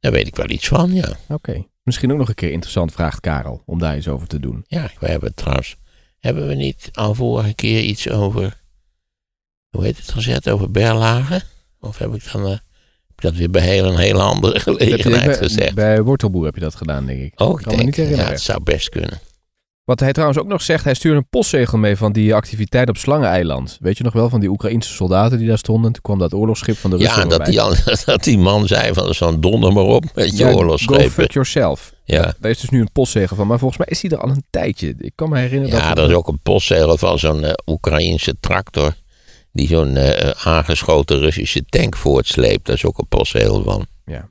[0.00, 1.16] Daar weet ik wel iets van, ja.
[1.28, 1.64] Oké.
[1.82, 4.64] Misschien ook nog een keer interessant, vraagt Karel, om daar iets over te doen.
[4.68, 5.76] Ja, we hebben trouwens,
[6.22, 8.60] hebben we niet al vorige keer iets over,
[9.70, 11.42] hoe heet het gezet, over Berlage?
[11.80, 12.56] Of heb ik dan uh,
[13.14, 15.74] dat weer bij heel, een hele andere gelegenheid bij, gezegd?
[15.74, 17.40] Bij Wortelboer heb je dat gedaan, denk ik.
[17.40, 18.26] Oh, ik kan me niet herinneren.
[18.26, 19.20] Ja, het zou best kunnen.
[19.84, 22.96] Wat hij trouwens ook nog zegt, hij stuurde een postzegel mee van die activiteit op
[22.96, 23.78] Slangeneiland.
[23.80, 25.92] Weet je nog wel van die Oekraïnse soldaten die daar stonden?
[25.92, 27.60] Toen kwam dat oorlogsschip van de Russen Ja, dat die,
[28.04, 31.04] dat die man zei van zo'n donder maar op met je ja, oorlogsschepen.
[31.04, 31.92] Go fuck yourself.
[32.04, 32.34] Ja.
[32.40, 33.46] Daar is dus nu een postzegel van.
[33.46, 34.94] Maar volgens mij is die er al een tijdje.
[34.98, 36.04] Ik kan me herinneren ja, dat...
[36.04, 38.94] Ja, is ook een postzegel van zo'n uh, Oekraïnse tractor.
[39.52, 42.66] Die zo'n uh, aangeschoten Russische tank voortsleept.
[42.66, 43.86] Daar is ook een postzegel van.
[44.04, 44.28] Ja.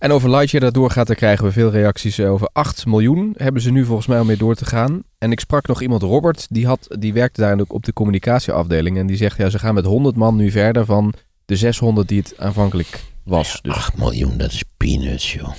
[0.00, 3.34] En over Lightyear dat doorgaat, daar krijgen we veel reacties over 8 miljoen.
[3.36, 5.02] Hebben ze nu volgens mij om mee door te gaan.
[5.18, 8.98] En ik sprak nog iemand, Robert, die, had, die werkte daar ook op de communicatieafdeling.
[8.98, 12.18] En die zegt, ja, ze gaan met 100 man nu verder van de 600 die
[12.18, 13.58] het aanvankelijk was.
[13.62, 15.52] Ja, 8 dus- miljoen, dat is peanuts, joh.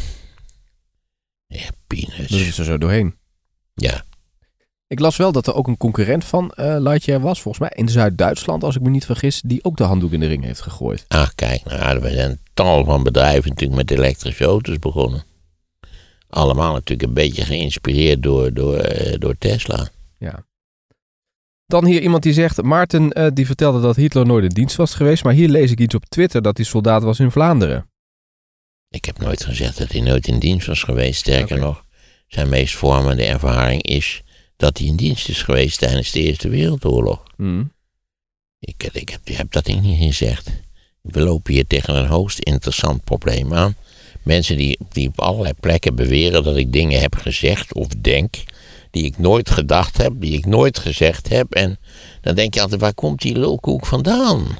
[1.47, 2.31] Ja, peanuts.
[2.31, 3.15] Dat is er zo doorheen.
[3.73, 4.03] Ja.
[4.91, 7.89] Ik las wel dat er ook een concurrent van uh, Lightyear was, volgens mij in
[7.89, 11.05] Zuid-Duitsland, als ik me niet vergis, die ook de handdoek in de ring heeft gegooid.
[11.07, 15.23] Ah, kijk, nou, we zijn tal van bedrijven natuurlijk met elektrische auto's begonnen.
[16.29, 19.87] Allemaal natuurlijk een beetje geïnspireerd door, door, uh, door Tesla.
[20.17, 20.45] Ja.
[21.65, 24.93] Dan hier iemand die zegt, Maarten uh, die vertelde dat Hitler nooit in dienst was
[24.93, 27.89] geweest, maar hier lees ik iets op Twitter dat hij soldaat was in Vlaanderen.
[28.89, 31.19] Ik heb nooit gezegd dat hij nooit in dienst was geweest.
[31.19, 31.85] Sterker nog,
[32.27, 34.23] zijn meest vormende ervaring is
[34.61, 37.23] dat hij in dienst is geweest tijdens de Eerste Wereldoorlog.
[37.37, 37.71] Mm.
[38.59, 40.49] Ik, ik, heb, ik heb dat niet gezegd.
[41.01, 43.75] We lopen hier tegen een hoogst interessant probleem aan.
[44.23, 48.35] Mensen die, die op allerlei plekken beweren dat ik dingen heb gezegd of denk
[48.91, 51.53] die ik nooit gedacht heb, die ik nooit gezegd heb.
[51.53, 51.79] En
[52.21, 54.59] dan denk je altijd, waar komt die lulkoek vandaan?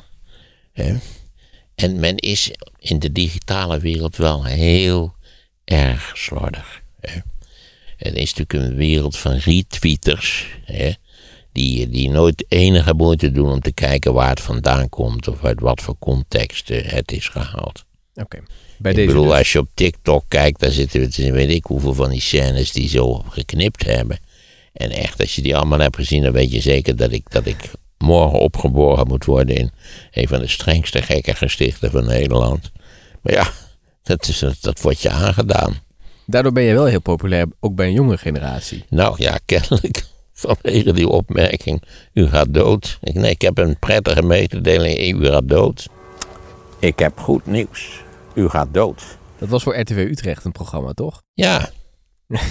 [1.75, 5.13] En men is in de digitale wereld wel heel
[5.63, 6.81] erg slordig.
[8.03, 10.45] Het is natuurlijk een wereld van retweeters.
[10.65, 10.91] Hè,
[11.51, 15.27] die, die nooit enige moeite doen om te kijken waar het vandaan komt.
[15.27, 17.85] Of uit wat voor context het is gehaald.
[18.15, 18.37] Oké.
[18.83, 19.37] Ik bedoel, dus.
[19.37, 23.23] als je op TikTok kijkt, daar zitten weet ik hoeveel van die scènes die zo
[23.29, 24.19] geknipt hebben.
[24.73, 27.45] En echt, als je die allemaal hebt gezien, dan weet je zeker dat ik, dat
[27.45, 29.71] ik morgen opgeboren moet worden in
[30.11, 32.71] een van de strengste gekke gestichten van Nederland.
[33.21, 33.51] Maar ja,
[34.03, 35.81] dat, is, dat wordt je aangedaan.
[36.25, 38.85] Daardoor ben je wel heel populair, ook bij een jonge generatie.
[38.89, 40.03] Nou ja, kennelijk.
[40.33, 41.83] Vanwege die opmerking.
[42.13, 42.97] U gaat dood.
[43.01, 45.21] Ik, nee, ik heb een prettige mededeling.
[45.21, 45.87] U gaat dood.
[46.79, 48.03] Ik heb goed nieuws.
[48.33, 49.17] U gaat dood.
[49.37, 51.21] Dat was voor RTW Utrecht een programma, toch?
[51.33, 51.69] Ja.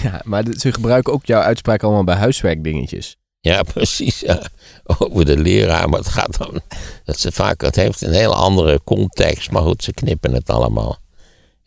[0.02, 3.16] ja maar ze gebruiken ook jouw uitspraak allemaal bij huiswerkdingetjes.
[3.40, 4.20] Ja, precies.
[4.20, 4.42] Ja.
[4.84, 5.88] Over de leraar.
[5.88, 6.60] Maar het gaat dan.
[7.04, 7.60] Dat ze vaak.
[7.60, 9.50] Het heeft een heel andere context.
[9.50, 10.98] Maar goed, ze knippen het allemaal.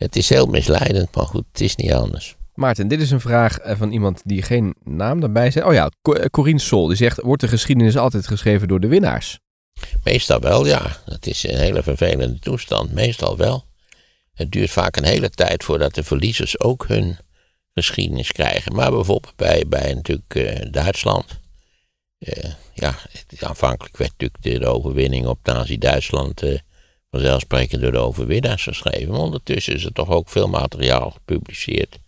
[0.04, 2.36] Het is heel misleidend, maar goed, het is niet anders.
[2.54, 5.64] Maarten, dit is een vraag eh, van iemand die geen naam daarbij zet.
[5.64, 9.40] Oh ja, eh, Corine Sol, die zegt, wordt de geschiedenis altijd geschreven door de winnaars?
[10.04, 10.98] Meestal wel, ja.
[11.06, 12.94] Dat is een hele vervelende toestand.
[12.94, 13.66] Meestal wel.
[14.34, 17.18] Het duurt vaak een hele tijd voordat de verliezers ook hun
[17.74, 18.76] geschiedenis krijgen.
[18.76, 21.26] Maar bijvoorbeeld bij, bij natuurlijk uh, Duitsland.
[22.20, 22.96] Uh, ja,
[23.40, 26.60] aanvankelijk werd natuurlijk de overwinning op Nazi-Duitsland uh,
[27.14, 29.12] vanzelfsprekend door de overwinnaars geschreven.
[29.12, 32.00] Maar ondertussen is er toch ook veel materiaal gepubliceerd.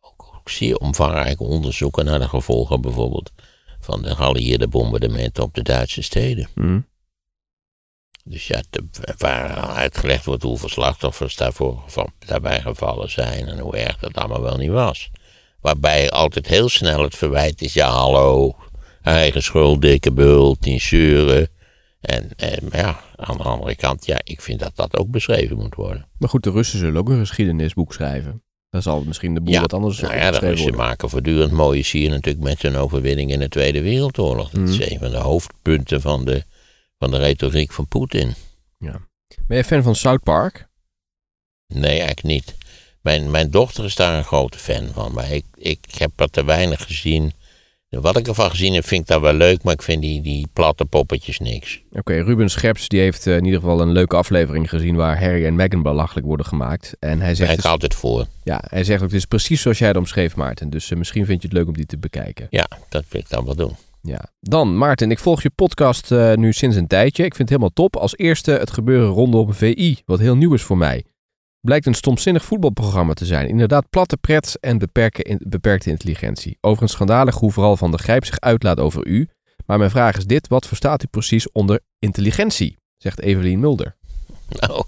[0.00, 3.32] Ook, ook zeer omvangrijke onderzoeken naar de gevolgen bijvoorbeeld
[3.80, 6.48] van de geallieerde bombardementen op de Duitse steden.
[6.54, 6.80] Hm.
[8.24, 8.62] Dus ja,
[9.18, 11.84] waar uitgelegd wordt hoeveel slachtoffers daarvoor,
[12.18, 15.10] daarbij gevallen zijn en hoe erg dat allemaal wel niet was.
[15.60, 18.56] Waarbij altijd heel snel het verwijt is, ja hallo,
[19.02, 21.48] eigen schuld, dikke bult, niet zeuren.
[22.04, 25.56] En, en maar ja, aan de andere kant, ja, ik vind dat dat ook beschreven
[25.56, 26.08] moet worden.
[26.18, 28.42] Maar goed, de Russen zullen ook een geschiedenisboek schrijven.
[28.70, 30.86] Dan zal misschien de boel Ja, wat anders Nou ja, de Russen worden.
[30.86, 34.50] maken voortdurend mooie sier natuurlijk met hun overwinning in de Tweede Wereldoorlog.
[34.50, 34.92] Dat is Mhm.
[34.92, 36.44] een van de hoofdpunten van de,
[36.98, 38.34] van de retoriek van Poetin.
[39.46, 40.68] Ben je fan van South Park?
[41.74, 42.54] Nee, eigenlijk niet.
[43.00, 46.44] Mijn, mijn dochter is daar een grote fan van, maar ik, ik heb er te
[46.44, 47.32] weinig gezien.
[48.00, 50.46] Wat ik ervan gezien heb, vind ik dat wel leuk, maar ik vind die, die
[50.52, 51.82] platte poppetjes niks.
[51.92, 55.44] Oké, Ruben Scherps die heeft eh, in ieder geval een leuke aflevering gezien waar Harry
[55.46, 56.96] en Meghan belachelijk worden gemaakt.
[56.98, 58.26] En hij Daar zegt, ik dus- altijd voor.
[58.42, 60.70] ja, hij zegt ook, het is precies zoals jij het omschreef, Maarten.
[60.70, 62.46] Dus eh, misschien vind je het leuk om die te bekijken.
[62.50, 63.76] Ja, dat wil ik dan wel doen.
[64.02, 64.20] Ja.
[64.40, 67.24] Dan, Maarten, ik volg je podcast eh, nu sinds een tijdje.
[67.24, 67.96] Ik vind het helemaal top.
[67.96, 71.04] Als eerste het gebeuren rondom VI, wat heel nieuw is voor mij.
[71.64, 73.48] Blijkt een stomzinnig voetbalprogramma te zijn.
[73.48, 74.78] Inderdaad, platte pret en
[75.40, 76.58] beperkte intelligentie.
[76.60, 79.28] Overigens schandalig hoe vooral Van der Grijp zich uitlaat over u.
[79.66, 82.76] Maar mijn vraag is dit, wat verstaat u precies onder intelligentie?
[82.96, 83.96] Zegt Evelien Mulder.
[84.48, 84.84] Nou,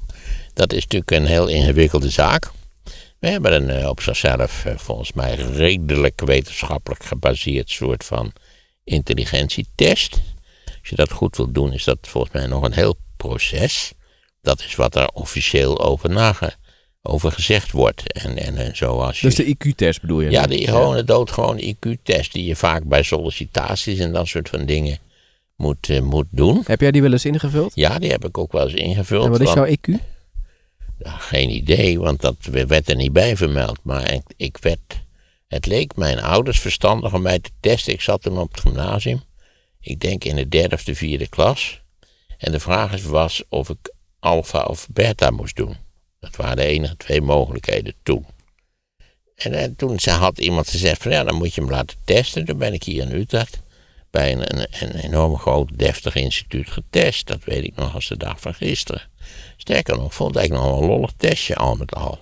[0.54, 2.50] dat is natuurlijk een heel ingewikkelde zaak.
[3.18, 8.32] We hebben een eh, op zichzelf eh, volgens mij redelijk wetenschappelijk gebaseerd soort van
[8.84, 10.20] intelligentietest.
[10.64, 13.92] Als je dat goed wilt doen, is dat volgens mij nog een heel proces.
[14.40, 16.54] Dat is wat er officieel over, nage,
[17.06, 18.12] over gezegd wordt.
[18.12, 19.26] En, en, en zoals je...
[19.26, 20.30] Dus de IQ-test bedoel je?
[20.30, 24.98] Ja, die gewone doodgewone IQ-test die je vaak bij sollicitaties en dat soort van dingen
[25.56, 26.62] moet, eh, moet doen.
[26.66, 27.72] Heb jij die wel eens ingevuld?
[27.74, 29.24] Ja, die heb ik ook wel eens ingevuld.
[29.24, 30.00] En wat is want- jouw IQ?
[30.98, 33.78] ja, geen idee, want dat werd er niet bij vermeld.
[33.82, 35.04] Maar ik, ik werd,
[35.48, 37.92] het leek mijn ouders verstandig om mij te testen.
[37.92, 39.22] Ik zat toen op het gymnasium.
[39.80, 41.80] Ik denk in de derde of de vierde klas.
[42.38, 45.76] En de vraag was of ik alfa of beta moest doen.
[46.26, 48.26] Dat waren de enige twee mogelijkheden toen.
[49.36, 52.44] En, eh, toen ze- had iemand gezegd van ja, dan moet je hem laten testen.
[52.44, 53.60] Toen ben ik hier in Utrecht
[54.10, 57.26] bij een, een, een enorm groot deftig instituut getest.
[57.26, 59.02] Dat weet ik nog als de dag van gisteren.
[59.56, 62.18] Sterker nog, vond ik nog een lollig testje al met al.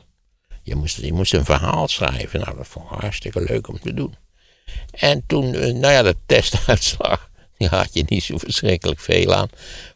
[0.62, 2.40] Je moest, je moest een verhaal schrijven.
[2.40, 4.14] Nou, dat vond ik hartstikke leuk om te doen.
[4.90, 9.48] En toen, eh, nou ja, de testuitslag, die had je niet zo verschrikkelijk veel aan.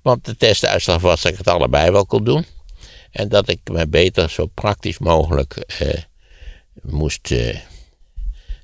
[0.03, 2.45] Want de testuitslag was dat ik het allebei wel kon doen.
[3.19, 6.03] En dat ik me beter zo praktisch mogelijk eh,
[6.83, 7.59] moest, eh,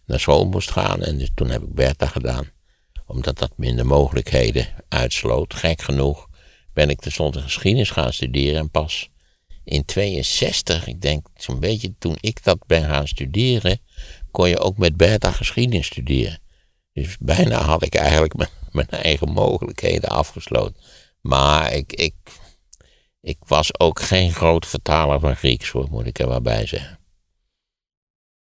[0.06, 1.02] naar school moest gaan.
[1.02, 2.50] En dus toen heb ik Bertha gedaan.
[3.06, 5.54] Omdat dat minder mogelijkheden uitsloot.
[5.54, 6.28] Gek genoeg
[6.72, 8.58] ben ik tenslotte geschiedenis gaan studeren.
[8.60, 9.10] En pas
[9.64, 13.78] in 62, ik denk zo'n beetje toen ik dat ben gaan studeren,
[14.30, 16.38] kon je ook met Bertha geschiedenis studeren.
[16.92, 20.82] Dus bijna had ik eigenlijk mijn, mijn eigen mogelijkheden afgesloten.
[21.20, 22.14] Maar ik, ik,
[23.24, 26.98] ik was ook geen groot vertaler van Grieks, hoor, moet ik er wel bij zeggen.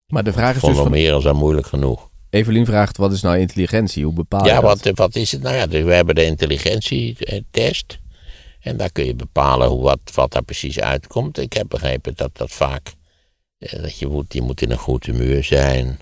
[0.07, 2.09] Maar de vraag is dus van, meer moeilijk genoeg.
[2.29, 4.03] Evelien vraagt, wat is nou intelligentie?
[4.03, 4.83] Hoe bepaal je Ja, dat?
[4.83, 5.55] wat, wat is het nou?
[5.55, 7.99] Ja, dus we hebben de intelligentietest.
[8.59, 11.37] En daar kun je bepalen hoe, wat, wat daar precies uitkomt.
[11.37, 12.93] Ik heb begrepen dat dat vaak.
[13.57, 15.99] eh, Dat je, moet, je moet in een goed humeur zijn.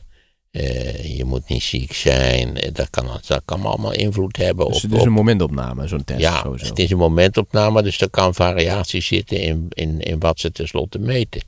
[0.51, 2.57] Eh, je moet niet ziek zijn.
[2.57, 4.81] eh, Dat kan, dat kan allemaal invloed hebben Dus op.
[4.81, 6.65] het is op- een momentopname, zo'n test ja, sowieso.
[6.65, 10.99] het is een momentopname, dus er kan variatie zitten in, in, in wat ze tenslotte
[10.99, 11.41] meten.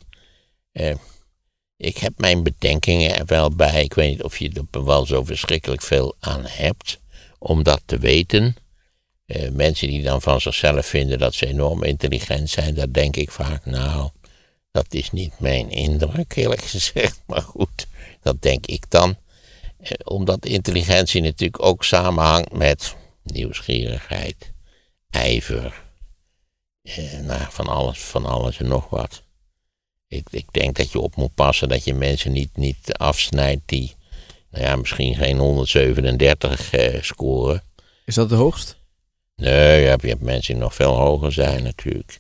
[0.72, 0.96] Eh,
[1.78, 3.84] ik heb mijn bedenkingen er wel bij.
[3.84, 7.00] Ik weet niet of je er wel zo verschrikkelijk veel aan hebt
[7.40, 8.56] om dat te weten.
[9.52, 13.66] Mensen die dan van zichzelf vinden dat ze enorm intelligent zijn, daar denk ik vaak,
[13.66, 14.10] nou,
[14.72, 17.22] dat is niet mijn indruk, eerlijk gezegd.
[17.26, 17.88] Maar goed,
[18.22, 19.16] dat denk ik dan.
[19.78, 24.54] Eh, omdat intelligentie natuurlijk ook samenhangt met nieuwsgierigheid,
[25.10, 25.84] ijver,
[26.82, 29.24] eh, nou, van, alles, van alles en nog wat.
[30.08, 33.96] Ik, ik denk dat je op moet passen dat je mensen niet, niet afsnijdt die,
[34.50, 37.64] nou ja, misschien geen 137 eh, scoren.
[38.06, 38.80] Is dat de hoogst?
[39.36, 42.20] Nee, je hebt, je hebt mensen die nog veel hoger zijn natuurlijk.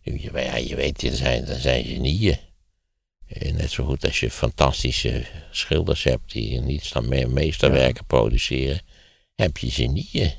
[0.00, 2.38] Je, ja, je weet, er zijn, er zijn genieën.
[3.28, 8.80] Eh, Net zo goed als je fantastische schilders hebt die niets dan meesterwerken produceren,
[9.34, 10.32] heb je genieën.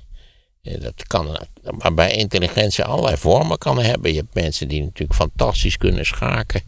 [0.61, 1.47] Eh, Dat kan,
[1.77, 4.11] maar bij intelligentie allerlei vormen kan hebben.
[4.11, 6.61] Je hebt mensen die natuurlijk fantastisch kunnen schaken.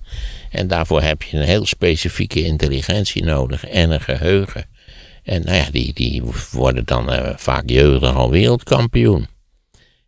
[0.50, 4.66] En daarvoor heb je een heel specifieke intelligentie nodig en een geheugen.
[5.24, 9.28] En nou ja, die, die worden dan eh, vaak jeugdig al wereldkampioen.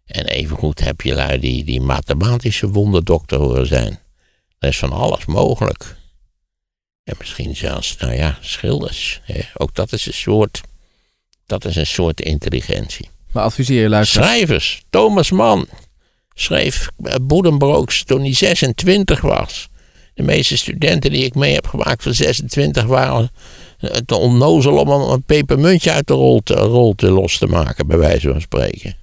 [0.06, 4.00] En evengoed heb je lui die, die mathematische wonderdokter horen zijn.
[4.60, 5.96] Er is van alles mogelijk.
[7.04, 9.22] En misschien zelfs, nou ja, schilders.
[9.24, 9.40] Hè.
[9.54, 10.62] Ook dat is een soort
[11.46, 13.10] Dat is een soort intelligentie.
[13.32, 14.28] Maar adviseer je luisteraars...
[14.32, 14.84] Schrijvers.
[14.90, 15.68] Thomas Mann
[16.34, 19.68] schreef eh, Boedenbrooks toen hij 26 was.
[20.14, 23.32] De meeste studenten die ik mee heb gemaakt van 26 waren
[23.80, 27.48] eh, te onnozel om een- een pepermuntje uit de rol te, rol te los te
[27.48, 28.98] maken, bij wijze van spreken.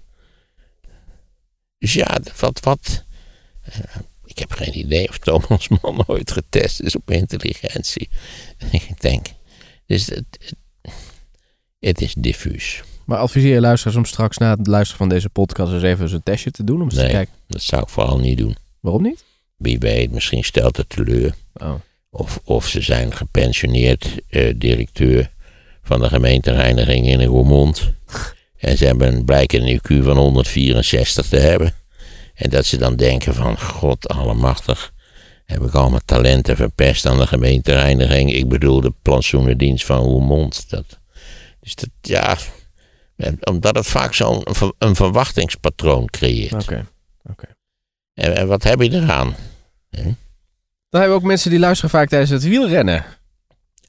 [1.79, 3.05] Dus ja, wat, wat.
[4.41, 8.09] Ik heb geen idee of Thomas Mann ooit getest is op intelligentie.
[8.89, 9.27] Ik denk.
[9.87, 10.55] Dus het, het,
[11.79, 12.83] het is diffuus.
[13.07, 16.23] Maar adviseer je luisteraars om straks na het luisteren van deze podcast eens even zo'n
[16.23, 16.77] testje te doen.
[16.77, 17.11] Om eens te Nee.
[17.11, 17.35] kijken.
[17.47, 18.57] Dat zou ik vooral niet doen.
[18.81, 19.25] Waarom niet?
[19.57, 21.35] Wie weet, misschien stelt het teleur.
[21.55, 21.75] Oh.
[22.11, 25.31] Of, of ze zijn gepensioneerd eh, directeur
[25.83, 27.91] van de gemeentereiniging in Roermond.
[28.57, 31.75] En ze hebben blijken een IQ van 164 te hebben.
[32.41, 34.93] En dat ze dan denken van, god allemachtig,
[35.45, 38.33] heb ik allemaal talenten verpest aan de gemeentereiniging.
[38.33, 40.71] Ik bedoel de plantsoenendienst van Roermond.
[40.71, 40.99] Dat,
[41.61, 42.37] dus dat, ja,
[43.41, 44.47] omdat het vaak zo'n
[44.79, 46.53] een verwachtingspatroon creëert.
[46.53, 46.87] Oké.
[48.15, 49.35] En, en wat heb je eraan?
[49.91, 53.05] Dan hebben we ook mensen die luisteren vaak tijdens het wielrennen.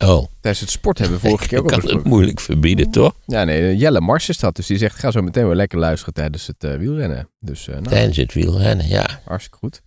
[0.03, 2.91] Oh, Tijdens het sport hebben we vorige keer ik ook al kan het moeilijk verbieden,
[2.91, 3.13] toch?
[3.25, 4.55] Ja, nee, Jelle Mars is dat.
[4.55, 7.29] Dus die zegt, ga zo meteen weer lekker luisteren tijdens het eh, wielrennen.
[7.39, 9.21] Dus eh nou, Tijdens het wielrennen, ja.
[9.25, 9.81] hartstikke goed.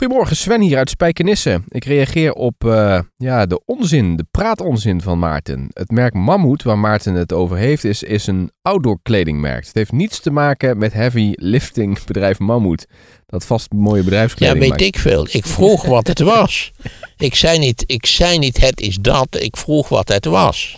[0.00, 1.62] Goedemorgen, Sven hier uit Spijkenisse.
[1.68, 5.66] Ik reageer op eh, ja, de onzin, de praatonzin van Maarten.
[5.72, 9.66] Het merk Mammoet, waar Maarten het over heeft, is, is een outdoor kledingmerk.
[9.66, 12.86] Het heeft niets te maken met heavy lifting bedrijf Mammoet.
[13.26, 14.80] Dat vast mooie Ja, bedrijfskleding weet maakt.
[14.80, 15.26] ik veel.
[15.30, 16.72] Ik vroeg wat het was.
[17.16, 20.76] Ik zei, niet, ik zei niet het is dat, ik vroeg wat het was.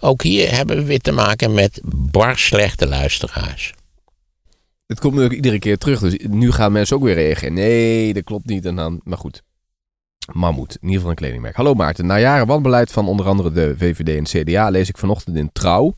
[0.00, 3.72] Ook hier hebben we weer te maken met bar slechte luisteraars.
[4.90, 7.54] Het komt nu ook iedere keer terug, dus nu gaan mensen ook weer reageren.
[7.54, 8.64] Nee, dat klopt niet.
[8.64, 9.42] En dan, maar goed.
[10.32, 11.56] Mammoet, in ieder geval een kledingmerk.
[11.56, 12.06] Hallo Maarten.
[12.06, 15.94] Na jaren wanbeleid van onder andere de VVD en CDA lees ik vanochtend in Trouw.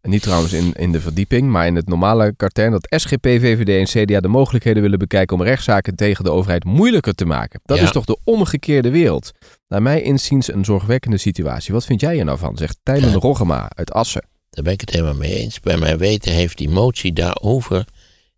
[0.00, 3.68] En niet trouwens in, in de verdieping, maar in het normale katern dat SGP, VVD
[3.94, 7.60] en CDA de mogelijkheden willen bekijken om rechtszaken tegen de overheid moeilijker te maken.
[7.64, 7.84] Dat Ja.
[7.84, 9.32] is toch de omgekeerde wereld.
[9.68, 11.74] Naar mij inziens een zorgwekkende situatie.
[11.74, 12.56] Wat vind jij er nou van?
[12.56, 13.16] Zegt Tijmen Ja.
[13.16, 14.26] Roggema uit Assen.
[14.50, 15.60] Daar ben ik het helemaal mee eens.
[15.60, 17.84] Bij mijn weten heeft die motie daarover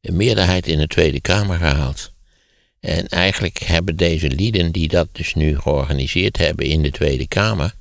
[0.04, 2.12] een meerderheid in de Tweede Kamer gehaald.
[2.80, 7.74] En eigenlijk hebben deze lieden die dat dus nu georganiseerd hebben in de Tweede Kamer,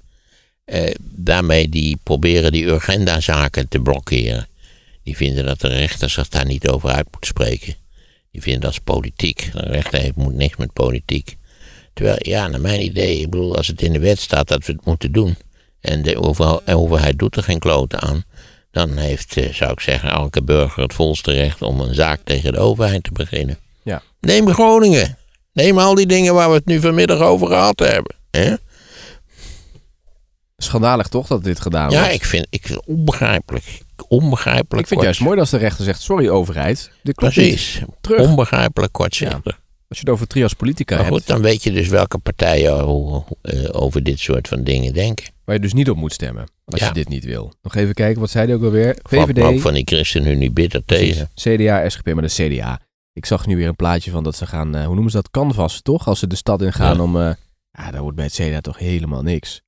[0.65, 4.47] eh, daarmee die proberen die urgenda-zaken te blokkeren.
[5.03, 7.75] Die vinden dat de rechter zich daar niet over uit moet spreken.
[8.31, 9.49] Die vinden dat is politiek.
[9.53, 11.37] De rechter heeft moet niks met politiek.
[11.93, 14.73] Terwijl, ja, naar mijn idee, ik bedoel, als het in de wet staat dat we
[14.73, 15.35] het moeten doen.
[15.79, 16.19] En de
[16.65, 18.23] overheid, doet er geen kloten aan.
[18.73, 22.51] Dan heeft, eh, zou ik zeggen, elke burger het volste recht om een zaak tegen
[22.53, 23.57] de overheid te beginnen.
[23.83, 24.01] Ja.
[24.19, 25.17] Neem Groningen.
[25.51, 28.15] Neem al die dingen waar we het nu vanmiddag over gehad hebben.
[28.31, 28.53] hè?
[30.57, 32.13] Schandalig toch dat dit gedaan Ja, wordt?
[32.13, 33.81] ik vind, ik vind het onbegrijpelijk.
[34.07, 36.91] Onbegrijpelijk Ik vind het juist mooi als de rechter zegt: Sorry, overheid.
[37.03, 37.47] Dit klopt niet.
[37.47, 37.81] Precies.
[38.01, 38.19] Terug.
[38.19, 39.59] Onbegrijpelijk kortzichtig.
[39.93, 42.77] Als je het over trias politica Maar hebt, goed, dan weet je dus welke partijen
[43.41, 45.25] eh, over dit soort van dingen denken.
[45.45, 46.45] waar je dus niet op moet stemmen.
[46.65, 46.87] Als Ja.
[46.87, 47.53] je dit niet wil.
[47.61, 48.97] Nog even kijken, wat zei hij ook alweer?
[49.01, 51.29] Valt me ook VVD, van die ChristenUnie bitter tegen.
[51.35, 52.79] CDA, SGP, maar de CDA.
[53.13, 55.31] Ik zag nu weer een plaatje van dat ze gaan, eh, hoe noemen ze dat,
[55.31, 56.07] canvas toch?
[56.07, 57.01] Als ze de stad in gaan Ja.
[57.03, 59.61] om, ja, daar wordt bij het CDA toch helemaal niks.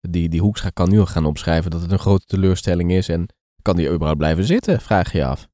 [0.00, 3.08] Die, die Hoekstra kan nu al gaan opschrijven dat het een grote teleurstelling is.
[3.08, 3.26] En
[3.62, 5.48] kan die überhaupt blijven zitten, vraag je je af.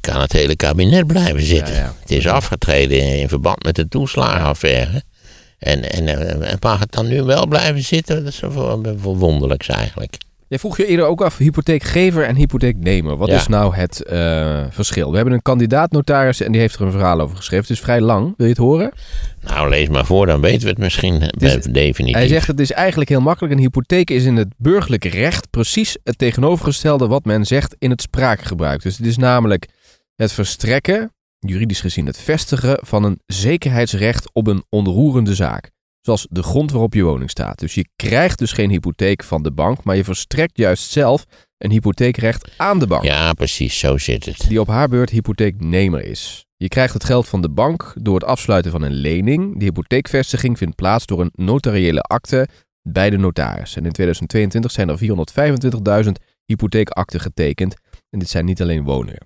[0.00, 1.74] Kan het hele kabinet blijven zitten.
[1.74, 1.94] Ja, ja.
[2.00, 5.02] Het is afgetreden in verband met de toeslagenaffaire.
[5.58, 8.24] En, en, eh, en mag het dan nu wel blijven zitten?
[8.24, 10.16] Dat is wel wel wonderlijks eigenlijk.
[10.48, 13.16] Jij vroeg je eerder ook af, hypotheekgever en hypotheeknemer.
[13.16, 13.36] Wat Ja.
[13.36, 15.10] is nou het eh, verschil?
[15.10, 17.64] We hebben een kandidaat-notaris en die heeft er een verhaal over geschreven.
[17.66, 18.24] Het is vrij lang.
[18.36, 18.92] Wil je het horen?
[19.40, 22.14] Nou, lees maar voor, dan weten we het misschien is- definitief.
[22.16, 23.54] Hij zegt het is eigenlijk heel makkelijk.
[23.54, 28.02] Een hypotheek is in het burgerlijk recht precies het tegenovergestelde wat men zegt in het
[28.02, 28.82] spraakgebruik.
[28.82, 29.66] Dus het is namelijk
[30.16, 35.70] het verstrekken, juridisch gezien het vestigen van een zekerheidsrecht op een onroerende zaak.
[36.06, 37.58] Zoals de grond waarop je woning staat.
[37.58, 41.24] Dus je krijgt dus geen hypotheek van de bank, maar je verstrekt juist zelf
[41.58, 43.04] een hypotheekrecht aan de bank.
[43.04, 44.48] Ja, precies, zo zit het.
[44.48, 46.44] Die op haar beurt hypotheeknemer is.
[46.56, 49.58] Je krijgt het geld van de bank door het afsluiten van een lening.
[49.58, 52.48] De hypotheekvestiging vindt plaats door een notariële akte
[52.82, 53.76] bij de notaris.
[53.76, 56.10] En in 2022 zijn er 425.000
[56.44, 57.74] hypotheekakten getekend.
[58.10, 59.22] En dit zijn niet alleen woningen.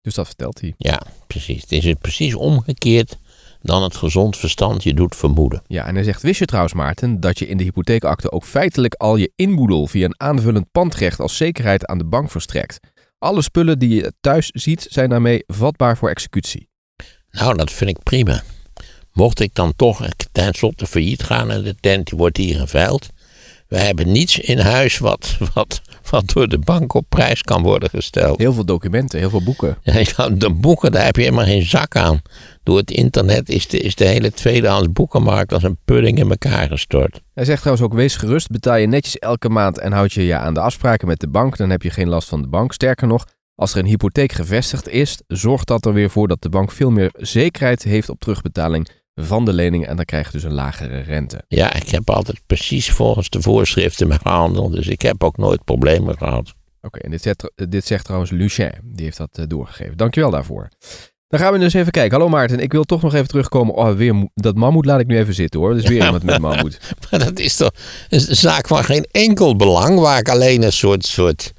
[0.00, 0.74] Dus dat vertelt hij.
[0.76, 1.60] Ja, precies.
[1.60, 3.18] Het is het precies omgekeerd
[3.64, 5.62] dan het gezond verstand je doet vermoeden.
[5.66, 8.94] Ja, en hij zegt, wist je trouwens Maarten, dat je in de hypotheekakte ook feitelijk
[8.94, 12.78] al je inboedel via een aanvullend pandrecht als zekerheid aan de bank verstrekt.
[13.18, 16.68] Alle spullen die je thuis ziet zijn daarmee vatbaar voor executie.
[17.30, 18.42] Nou, dat vind ik prima.
[19.12, 23.08] Mocht ik dan toch tenslotte failliet gaan en de tent die wordt hier geveild.
[23.68, 25.80] We hebben niets in huis wat, wat,
[26.10, 28.38] wat door de bank op prijs kan worden gesteld.
[28.38, 29.76] Heel veel documenten, heel veel boeken.
[30.16, 32.22] Ja, de boeken, daar heb je helemaal geen zak aan.
[32.62, 36.68] Door het internet is de, is de hele tweedehands boekenmarkt als een pudding in elkaar
[36.68, 37.20] gestort.
[37.34, 40.36] Hij zegt trouwens ook, wees gerust, betaal je netjes elke maand en houd je je
[40.36, 42.72] aan de afspraken met de bank, dan heb je geen last van de bank.
[42.72, 46.48] Sterker nog, als er een hypotheek gevestigd is, zorgt dat er weer voor dat de
[46.48, 50.42] bank veel meer zekerheid heeft op terugbetaling van de lening en dan krijg je dus
[50.42, 51.44] een lagere rente.
[51.48, 56.16] Ja, ik heb altijd precies volgens de voorschriften gehandeld, dus ik heb ook nooit problemen
[56.18, 56.54] gehad.
[56.80, 59.96] Oké, en dit zegt, dit zegt trouwens Lucien, die heeft dat uh, doorgegeven.
[59.96, 60.68] Dankjewel daarvoor.
[61.28, 62.12] Dan gaan we dus even kijken.
[62.12, 63.74] Hallo Maarten, ik wil toch nog even terugkomen.
[63.74, 65.74] Oh, weer dat mammoet laat ik nu even zitten hoor.
[65.74, 66.78] Dat is weer iemand met mammoet.
[67.10, 67.70] Maar dat is toch
[68.08, 71.52] een zaak van geen enkel belang, waar ik alleen een soort, soort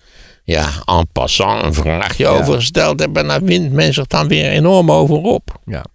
[0.43, 2.30] ja, en passant een vraagje ja.
[2.30, 3.18] over gesteld heb.
[3.18, 5.60] En daar wint men zich dan weer enorm over op.
[5.66, 5.86] Ja.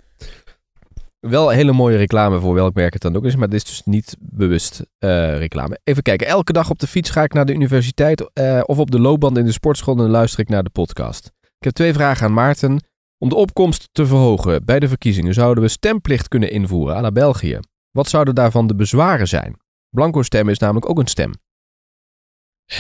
[1.21, 3.83] Wel hele mooie reclame voor welk merk het dan ook is, maar dit is dus
[3.85, 5.79] niet bewust uh, reclame.
[5.85, 8.91] Even kijken, elke dag op de fiets ga ik naar de universiteit uh, of op
[8.91, 11.27] de loopband in de sportschool en luister ik naar de podcast.
[11.41, 12.85] Ik heb twee vragen aan Maarten.
[13.19, 17.59] Om de opkomst te verhogen bij de verkiezingen zouden we stemplicht kunnen invoeren aan België.
[17.91, 19.57] Wat zouden daarvan de bezwaren zijn?
[19.89, 21.33] Blanco stemmen is namelijk ook een stem.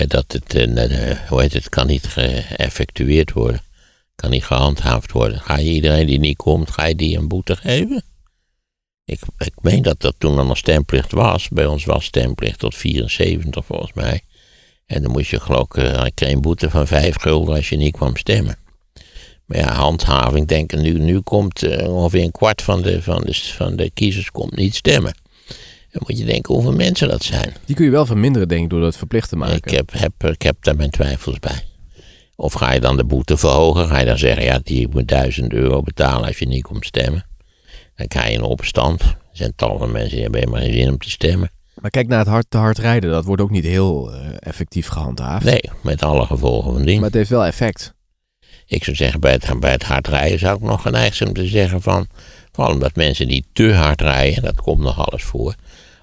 [0.06, 0.52] Dat het,
[1.28, 3.60] hoe heet het, kan niet geëffectueerd worden.
[4.14, 5.40] Kan niet gehandhaafd worden.
[5.40, 8.02] Ga je iedereen die niet komt, ga je die een boete geven?
[9.04, 11.48] Ik, ik meen dat dat toen er nog stemplicht was.
[11.48, 14.20] Bij ons was stemplicht tot 74 volgens mij.
[14.86, 17.92] En dan moest je geloof ik, kreeg een boete van 5 gulden als je niet
[17.92, 18.56] kwam stemmen.
[19.46, 23.20] Maar ja, handhaving, denk ik, nu, nu komt uh, ongeveer een kwart van de, van,
[23.20, 25.14] de, van de kiezers komt niet stemmen.
[25.90, 27.54] Dan moet je denken hoeveel mensen dat zijn.
[27.64, 29.56] Die kun je wel verminderen, denk ik, door dat verplicht te maken.
[29.56, 31.64] Ik heb, heb, ik heb daar mijn twijfels bij.
[32.36, 33.88] Of ga je dan de boete verhogen?
[33.88, 37.24] Ga je dan zeggen, ja, die moet 1000 euro betalen als je niet komt stemmen?
[38.00, 39.00] Dan krijg je een opstand.
[39.02, 41.50] Er zijn tal van mensen die hebben helemaal geen zin om te stemmen.
[41.80, 43.10] Maar kijk naar het hard te hard rijden.
[43.10, 45.44] Dat wordt ook niet heel uh, effectief gehandhaafd.
[45.44, 46.94] Nee, met alle gevolgen van dien.
[46.94, 47.94] Maar het heeft wel effect.
[48.66, 51.34] Ik zou zeggen, bij het, bij het hard rijden zou ik nog geneigd zijn om
[51.34, 52.06] te zeggen van...
[52.52, 55.54] Vooral omdat mensen die te hard rijden, dat komt nog alles voor...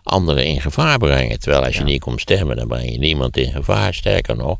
[0.07, 1.39] anderen in gevaar brengen.
[1.39, 1.85] Terwijl als je ja.
[1.85, 3.93] niet komt stemmen, dan breng je niemand in gevaar.
[3.93, 4.59] Sterker nog,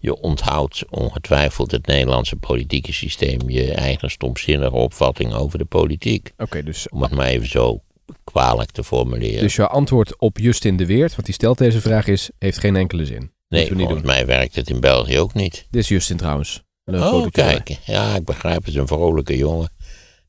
[0.00, 3.50] je onthoudt ongetwijfeld het Nederlandse politieke systeem...
[3.50, 6.30] je eigen stomzinnige opvatting over de politiek.
[6.32, 6.88] Oké, okay, dus...
[6.88, 7.80] Om het maar even zo
[8.24, 9.40] kwalijk te formuleren.
[9.40, 12.30] Dus je antwoord op Justin de Weert, want die stelt deze vraag is...
[12.38, 13.32] heeft geen enkele zin.
[13.48, 14.06] Nee, volgens doen.
[14.06, 15.66] mij werkt het in België ook niet.
[15.70, 16.62] Dit is Justin trouwens.
[16.84, 17.78] Oh, kijk.
[17.84, 18.58] Ja, ik begrijp.
[18.58, 19.70] Het is een vrolijke jongen.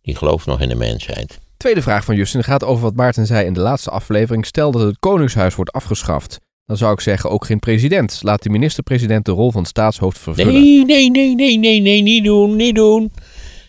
[0.02, 1.40] Die gelooft nog in de mensheid.
[1.60, 4.46] Tweede vraag van Justin gaat over wat Maarten zei in de laatste aflevering.
[4.46, 6.40] Stel dat het Koningshuis wordt afgeschaft.
[6.66, 8.20] Dan zou ik zeggen ook geen president.
[8.24, 10.54] Laat de minister-president de rol van staatshoofd vervullen.
[10.54, 13.12] Nee, nee, nee, nee, nee, nee, niet doen, niet doen.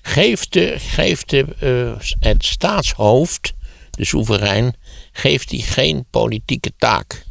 [0.03, 1.47] Geeft, de, geeft de,
[2.20, 3.53] het staatshoofd,
[3.91, 4.74] de soeverein,
[5.12, 7.24] geeft hij geen politieke taak.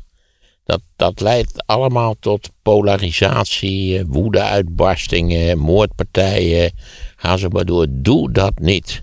[0.64, 6.72] Dat, dat leidt allemaal tot polarisatie, woedeuitbarstingen, moordpartijen.
[7.16, 7.88] Ga ze maar door.
[7.90, 9.02] Doe dat niet.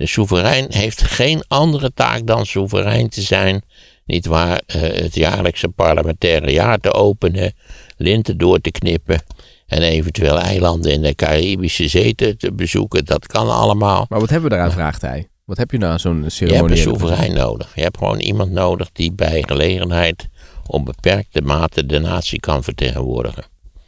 [0.00, 3.62] De soeverein heeft geen andere taak dan soeverein te zijn.
[4.06, 7.52] Niet waar, uh, het jaarlijkse parlementaire jaar te openen,
[7.96, 9.22] linten door te knippen
[9.66, 13.04] en eventueel eilanden in de Caribische Zee te, bezoeken.
[13.04, 14.06] Dat kan allemaal.
[14.08, 15.28] Maar wat hebben we daaraan, vraagt hij?
[15.44, 16.68] Wat heb je nou aan zo'n ceremonie?
[16.68, 17.74] Je hebt een soeverein nodig.
[17.74, 20.28] Je hebt gewoon iemand nodig die bij gelegenheid
[20.66, 23.44] op beperkte mate de natie kan vertegenwoordigen.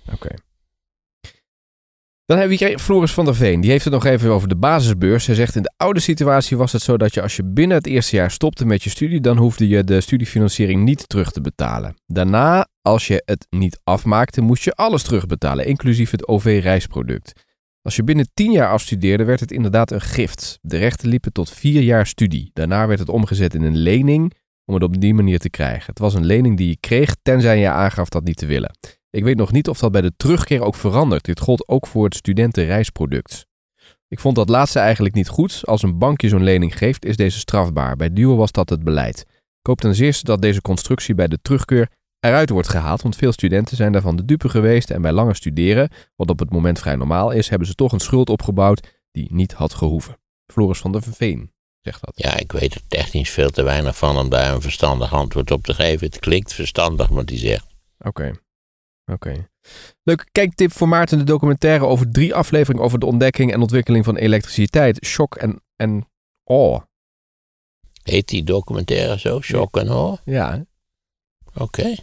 [0.07, 0.15] Oké.
[0.15, 0.39] Okay.
[2.27, 3.61] Dan hebben we hier Floris van der Veen.
[3.61, 5.27] Die heeft het nog even over de basisbeurs.
[5.27, 7.87] Hij zegt in de oude situatie was het zo dat je als je binnen het
[7.87, 11.95] eerste jaar stopte met je studie, dan hoefde je de studiefinanciering niet terug te betalen.
[12.07, 17.33] Daarna, als je het niet afmaakte, moest je alles terugbetalen, inclusief het OV-reisproduct.
[17.83, 20.59] Als je binnen 10 jaar afstudeerde, werd het inderdaad een gift.
[20.61, 22.51] De rechten liepen tot 4 jaar studie.
[22.53, 24.33] Daarna werd het omgezet in een lening
[24.65, 25.87] om het op die manier te krijgen.
[25.87, 28.77] Het was een lening die je kreeg, tenzij je aangaf dat niet te willen.
[29.13, 31.25] Ik weet nog niet of dat bij de terugkeer ook verandert.
[31.25, 33.47] Dit gold ook voor het studentenreisproduct.
[34.09, 35.63] Ik vond dat laatste eigenlijk niet goed.
[35.65, 37.97] Als een bankje zo'n lening geeft, is deze strafbaar.
[37.97, 39.21] Bij Duo was dat het beleid.
[39.61, 41.89] Ik hoop ten zeerste dat deze constructie bij de terugkeer
[42.21, 45.91] eruit wordt gehaald, want veel studenten zijn daarvan de dupe geweest en bij langer studeren,
[46.17, 49.53] wat op het moment vrij normaal is, hebben ze toch een schuld opgebouwd die niet
[49.53, 50.17] had gehoeven.
[50.53, 52.13] Floris van der Veen zegt dat.
[52.15, 55.63] Ja, ik weet er technisch veel te weinig van om daar een verstandig antwoord op
[55.63, 56.07] te geven.
[56.07, 57.67] Het klinkt verstandig wat hij zegt.
[57.99, 58.33] Oké.
[59.07, 59.49] Oké.
[60.03, 64.17] Leuke kijktip voor Maarten de documentaire over drie afleveringen over de ontdekking en ontwikkeling van
[64.17, 65.05] elektriciteit.
[65.05, 66.09] Shock en, en
[66.45, 66.87] awe.
[68.03, 69.41] Heet die documentaire zo?
[69.41, 70.19] Shock en awe?
[70.25, 70.65] Ja.
[71.55, 71.95] Oké.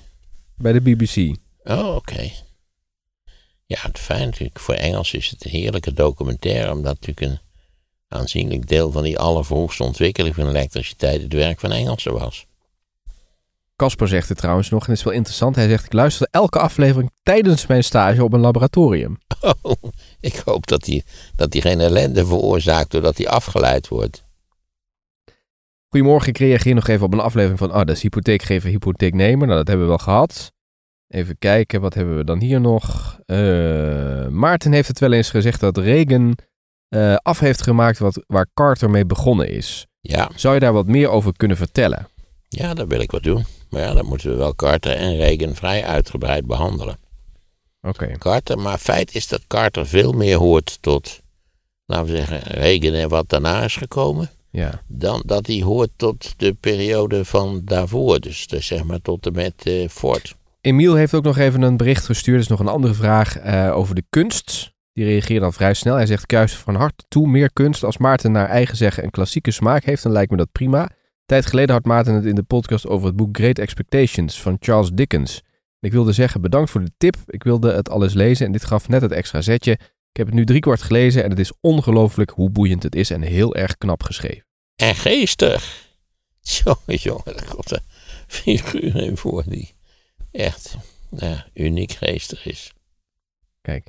[0.56, 1.36] Bij de BBC.
[1.64, 2.32] Oh, oké.
[3.66, 4.60] Ja, het fijn natuurlijk.
[4.60, 7.40] Voor Engels is het een heerlijke documentaire, omdat natuurlijk een
[8.08, 12.46] aanzienlijk deel van die allervroegste ontwikkeling van elektriciteit het werk van Engelsen was.
[13.80, 15.56] Casper zegt het trouwens nog, en het is wel interessant.
[15.56, 19.18] Hij zegt, ik luister elke aflevering tijdens mijn stage op een laboratorium.
[19.62, 19.72] Oh,
[20.20, 21.04] ik hoop dat hij,
[21.36, 24.24] dat hij geen ellende veroorzaakt doordat hij afgeleid wordt.
[25.88, 29.48] Goedemorgen, ik reageer nog even op een aflevering van, oh, dat is hypotheekgever, hypotheeknemer.
[29.48, 30.52] Nou, dat hebben we wel gehad.
[31.08, 33.18] Even kijken, wat hebben we dan hier nog?
[33.26, 36.38] Eh, Maarten heeft het wel eens gezegd dat Reagan
[36.90, 39.88] eh, af heeft gemaakt wat, waar Carter mee begonnen is.
[40.02, 42.08] Ja, Zou je daar wat meer over kunnen vertellen?
[42.48, 43.46] ja, dat wil ik wat doen.
[43.70, 46.98] Maar ja, dan moeten we wel Carter en Reagan vrij uitgebreid behandelen.
[47.82, 48.18] Oké.
[48.18, 51.22] Carter, maar feit is dat Carter veel meer hoort tot,
[51.86, 54.30] laten we zeggen, Reagan en wat daarna is gekomen.
[54.50, 54.82] Ja.
[54.88, 58.20] Dan dat hij hoort tot de periode van daarvoor.
[58.20, 60.36] Dus, dus zeg maar tot en met eh, Ford.
[60.62, 62.40] Emiel heeft ook nog even een bericht gestuurd.
[62.40, 64.72] Is nog een andere vraag eh, over de kunst.
[64.94, 65.96] Die reageert dan vrij snel.
[65.96, 67.84] Hij zegt: Kuis van harte toe meer kunst.
[67.84, 70.90] Als Maarten naar eigen zeggen een klassieke smaak heeft, dan lijkt me dat prima.
[71.30, 74.90] Tijd geleden had Maarten het in de podcast over het boek Great Expectations van Charles
[74.94, 75.42] Dickens.
[75.80, 77.16] Ik wilde zeggen: bedankt voor de tip.
[77.26, 79.72] Ik wilde het alles lezen en dit gaf net het extra zetje.
[79.72, 83.10] Ik heb het nu drie kwart gelezen en het is ongelooflijk hoe boeiend het is
[83.10, 84.46] en heel erg knap geschreven.
[84.76, 85.88] En geestig.
[86.64, 87.84] Jongen, jongen, komt een
[88.28, 89.76] figuur in voor die
[90.32, 90.78] echt
[91.10, 92.74] ja, uniek geestig is.
[93.62, 93.88] Kijk.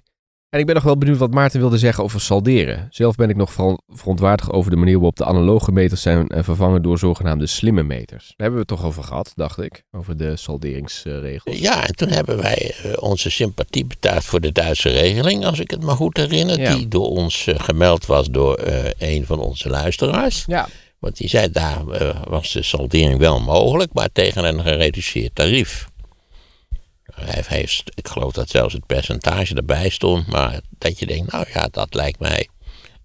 [0.51, 2.86] En ik ben nog wel benieuwd wat Maarten wilde zeggen over salderen.
[2.90, 6.42] Zelf ben ik nog vooral verontwaardigd over de manier waarop de analoge meters zijn eh,
[6.42, 8.26] vervangen door zogenaamde slimme meters.
[8.26, 9.84] Daar hebben we het toch over gehad, dacht ik.
[9.92, 11.59] Over de salderingsregels.
[11.59, 15.70] Ja, en toen hebben wij eh, onze sympathie betuigd voor de Duitse regeling, als ik
[15.70, 16.61] het me goed herinner.
[16.61, 16.74] Ja.
[16.74, 20.44] Die door ons eh, gemeld was door eh, een van onze luisteraars.
[20.46, 20.68] Ja.
[20.98, 21.84] Want die zei, daar
[22.28, 25.89] was de saldering wel mogelijk, maar tegen een gereduceerd tarief.
[27.24, 31.46] Hij heeft, ik geloof dat zelfs het percentage erbij stond, maar dat je denkt, nou
[31.52, 32.48] ja, dat lijkt mij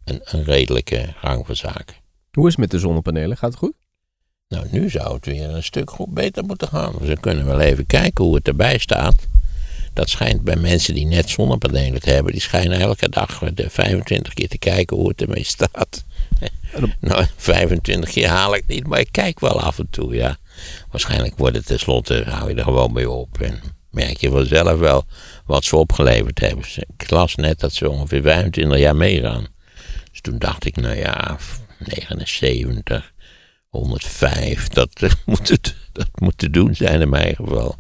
[0.04, 1.96] een, een redelijke gang van zaken.
[2.32, 3.38] Hoe is het met de zonnepanelen?
[3.38, 3.74] Gaat het goed?
[4.48, 6.96] Nou, nu zou het weer een stuk goed beter moeten gaan.
[7.00, 9.28] Dus we kunnen wel even kijken hoe het erbij staat.
[9.94, 14.48] Dat schijnt bij mensen die net zonnepanelen hebben, die schijnen elke dag de 25 keer
[14.50, 16.04] te kijken hoe het ermee staat.
[17.00, 20.38] Nou, 25 keer haal ik niet, maar ik kijk wel af en toe, ja.
[20.92, 23.42] Waarschijnlijk wordt het tenslotte, hou je er gewoon mee op.
[23.42, 23.60] En
[23.96, 25.04] merk je vanzelf wel
[25.46, 26.66] wat ze opgeleverd hebben.
[26.98, 29.48] Ik las net dat ze ongeveer 25 jaar meegaan.
[30.12, 31.38] Dus toen dacht ik, nou ja,
[31.80, 33.14] 79,
[33.70, 37.76] 105, dat, eh, moet het, dat moet te doen zijn in mijn geval.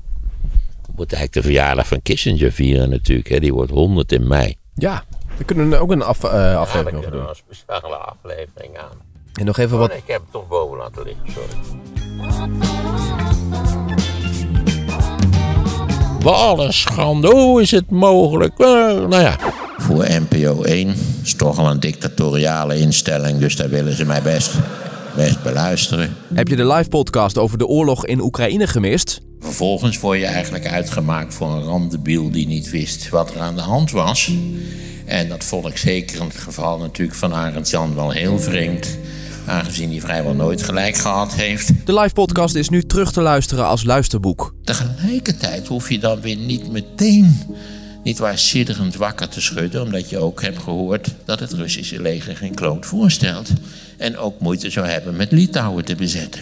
[0.85, 3.29] We moeten eigenlijk de verjaardag van Kissinger vieren natuurlijk.
[3.29, 3.39] Hè.
[3.39, 4.55] Die wordt 100 in mei.
[4.75, 5.03] Ja.
[5.37, 7.29] We kunnen er ook een af, eh, aflevering over doen.
[7.29, 8.97] een speciale aflevering aan.
[9.33, 9.89] En nog even Oh, wat...
[9.89, 11.57] nee, ik heb het toch boven laten liggen, sorry.
[16.25, 18.59] Wat een schande, hoe is het mogelijk?
[18.59, 18.67] Eh,
[19.07, 19.37] nou ja.
[19.77, 24.51] Voor NPO 1 is toch al een dictatoriale instelling, dus daar willen ze mij best,
[25.15, 26.15] best beluisteren.
[26.33, 29.21] Heb je de live podcast over de oorlog in Oekraïne gemist?
[29.39, 33.61] Vervolgens word je eigenlijk uitgemaakt voor een randebiel die niet wist wat er aan de
[33.61, 34.31] hand was.
[35.05, 38.97] En dat vond ik zeker in het geval natuurlijk van Arend Jan wel heel vreemd.
[39.45, 41.71] Aangezien hij vrijwel nooit gelijk gehad heeft.
[41.85, 44.54] De live podcast is nu terug te luisteren als luisterboek.
[44.65, 47.39] Tegelijkertijd hoef je dan weer niet meteen,
[48.03, 49.81] niet waar sidderend wakker te schudden.
[49.81, 53.49] Omdat je ook hebt gehoord dat het Russische leger geen kloot voorstelt.
[53.97, 56.41] En ook moeite zou hebben met Litouwen te bezetten.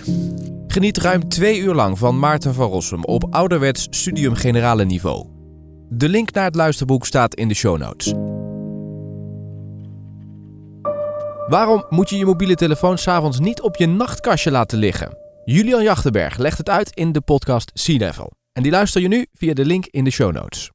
[0.68, 5.28] Geniet ruim twee uur lang van Maarten van Rossum op ouderwets studium generale niveau.
[5.90, 8.14] De link naar het luisterboek staat in de show notes.
[11.48, 15.23] Waarom moet je je mobiele telefoon s'avonds niet op je nachtkastje laten liggen?
[15.46, 18.32] Julian Jachtenberg legt het uit in de podcast Sea Level.
[18.52, 20.72] En die luister je nu via de link in de show notes.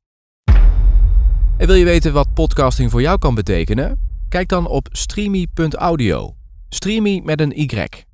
[1.56, 3.98] En wil je weten wat podcasting voor jou kan betekenen?
[4.28, 6.34] Kijk dan op streamy.audio.
[6.68, 8.06] Streamy met een Y.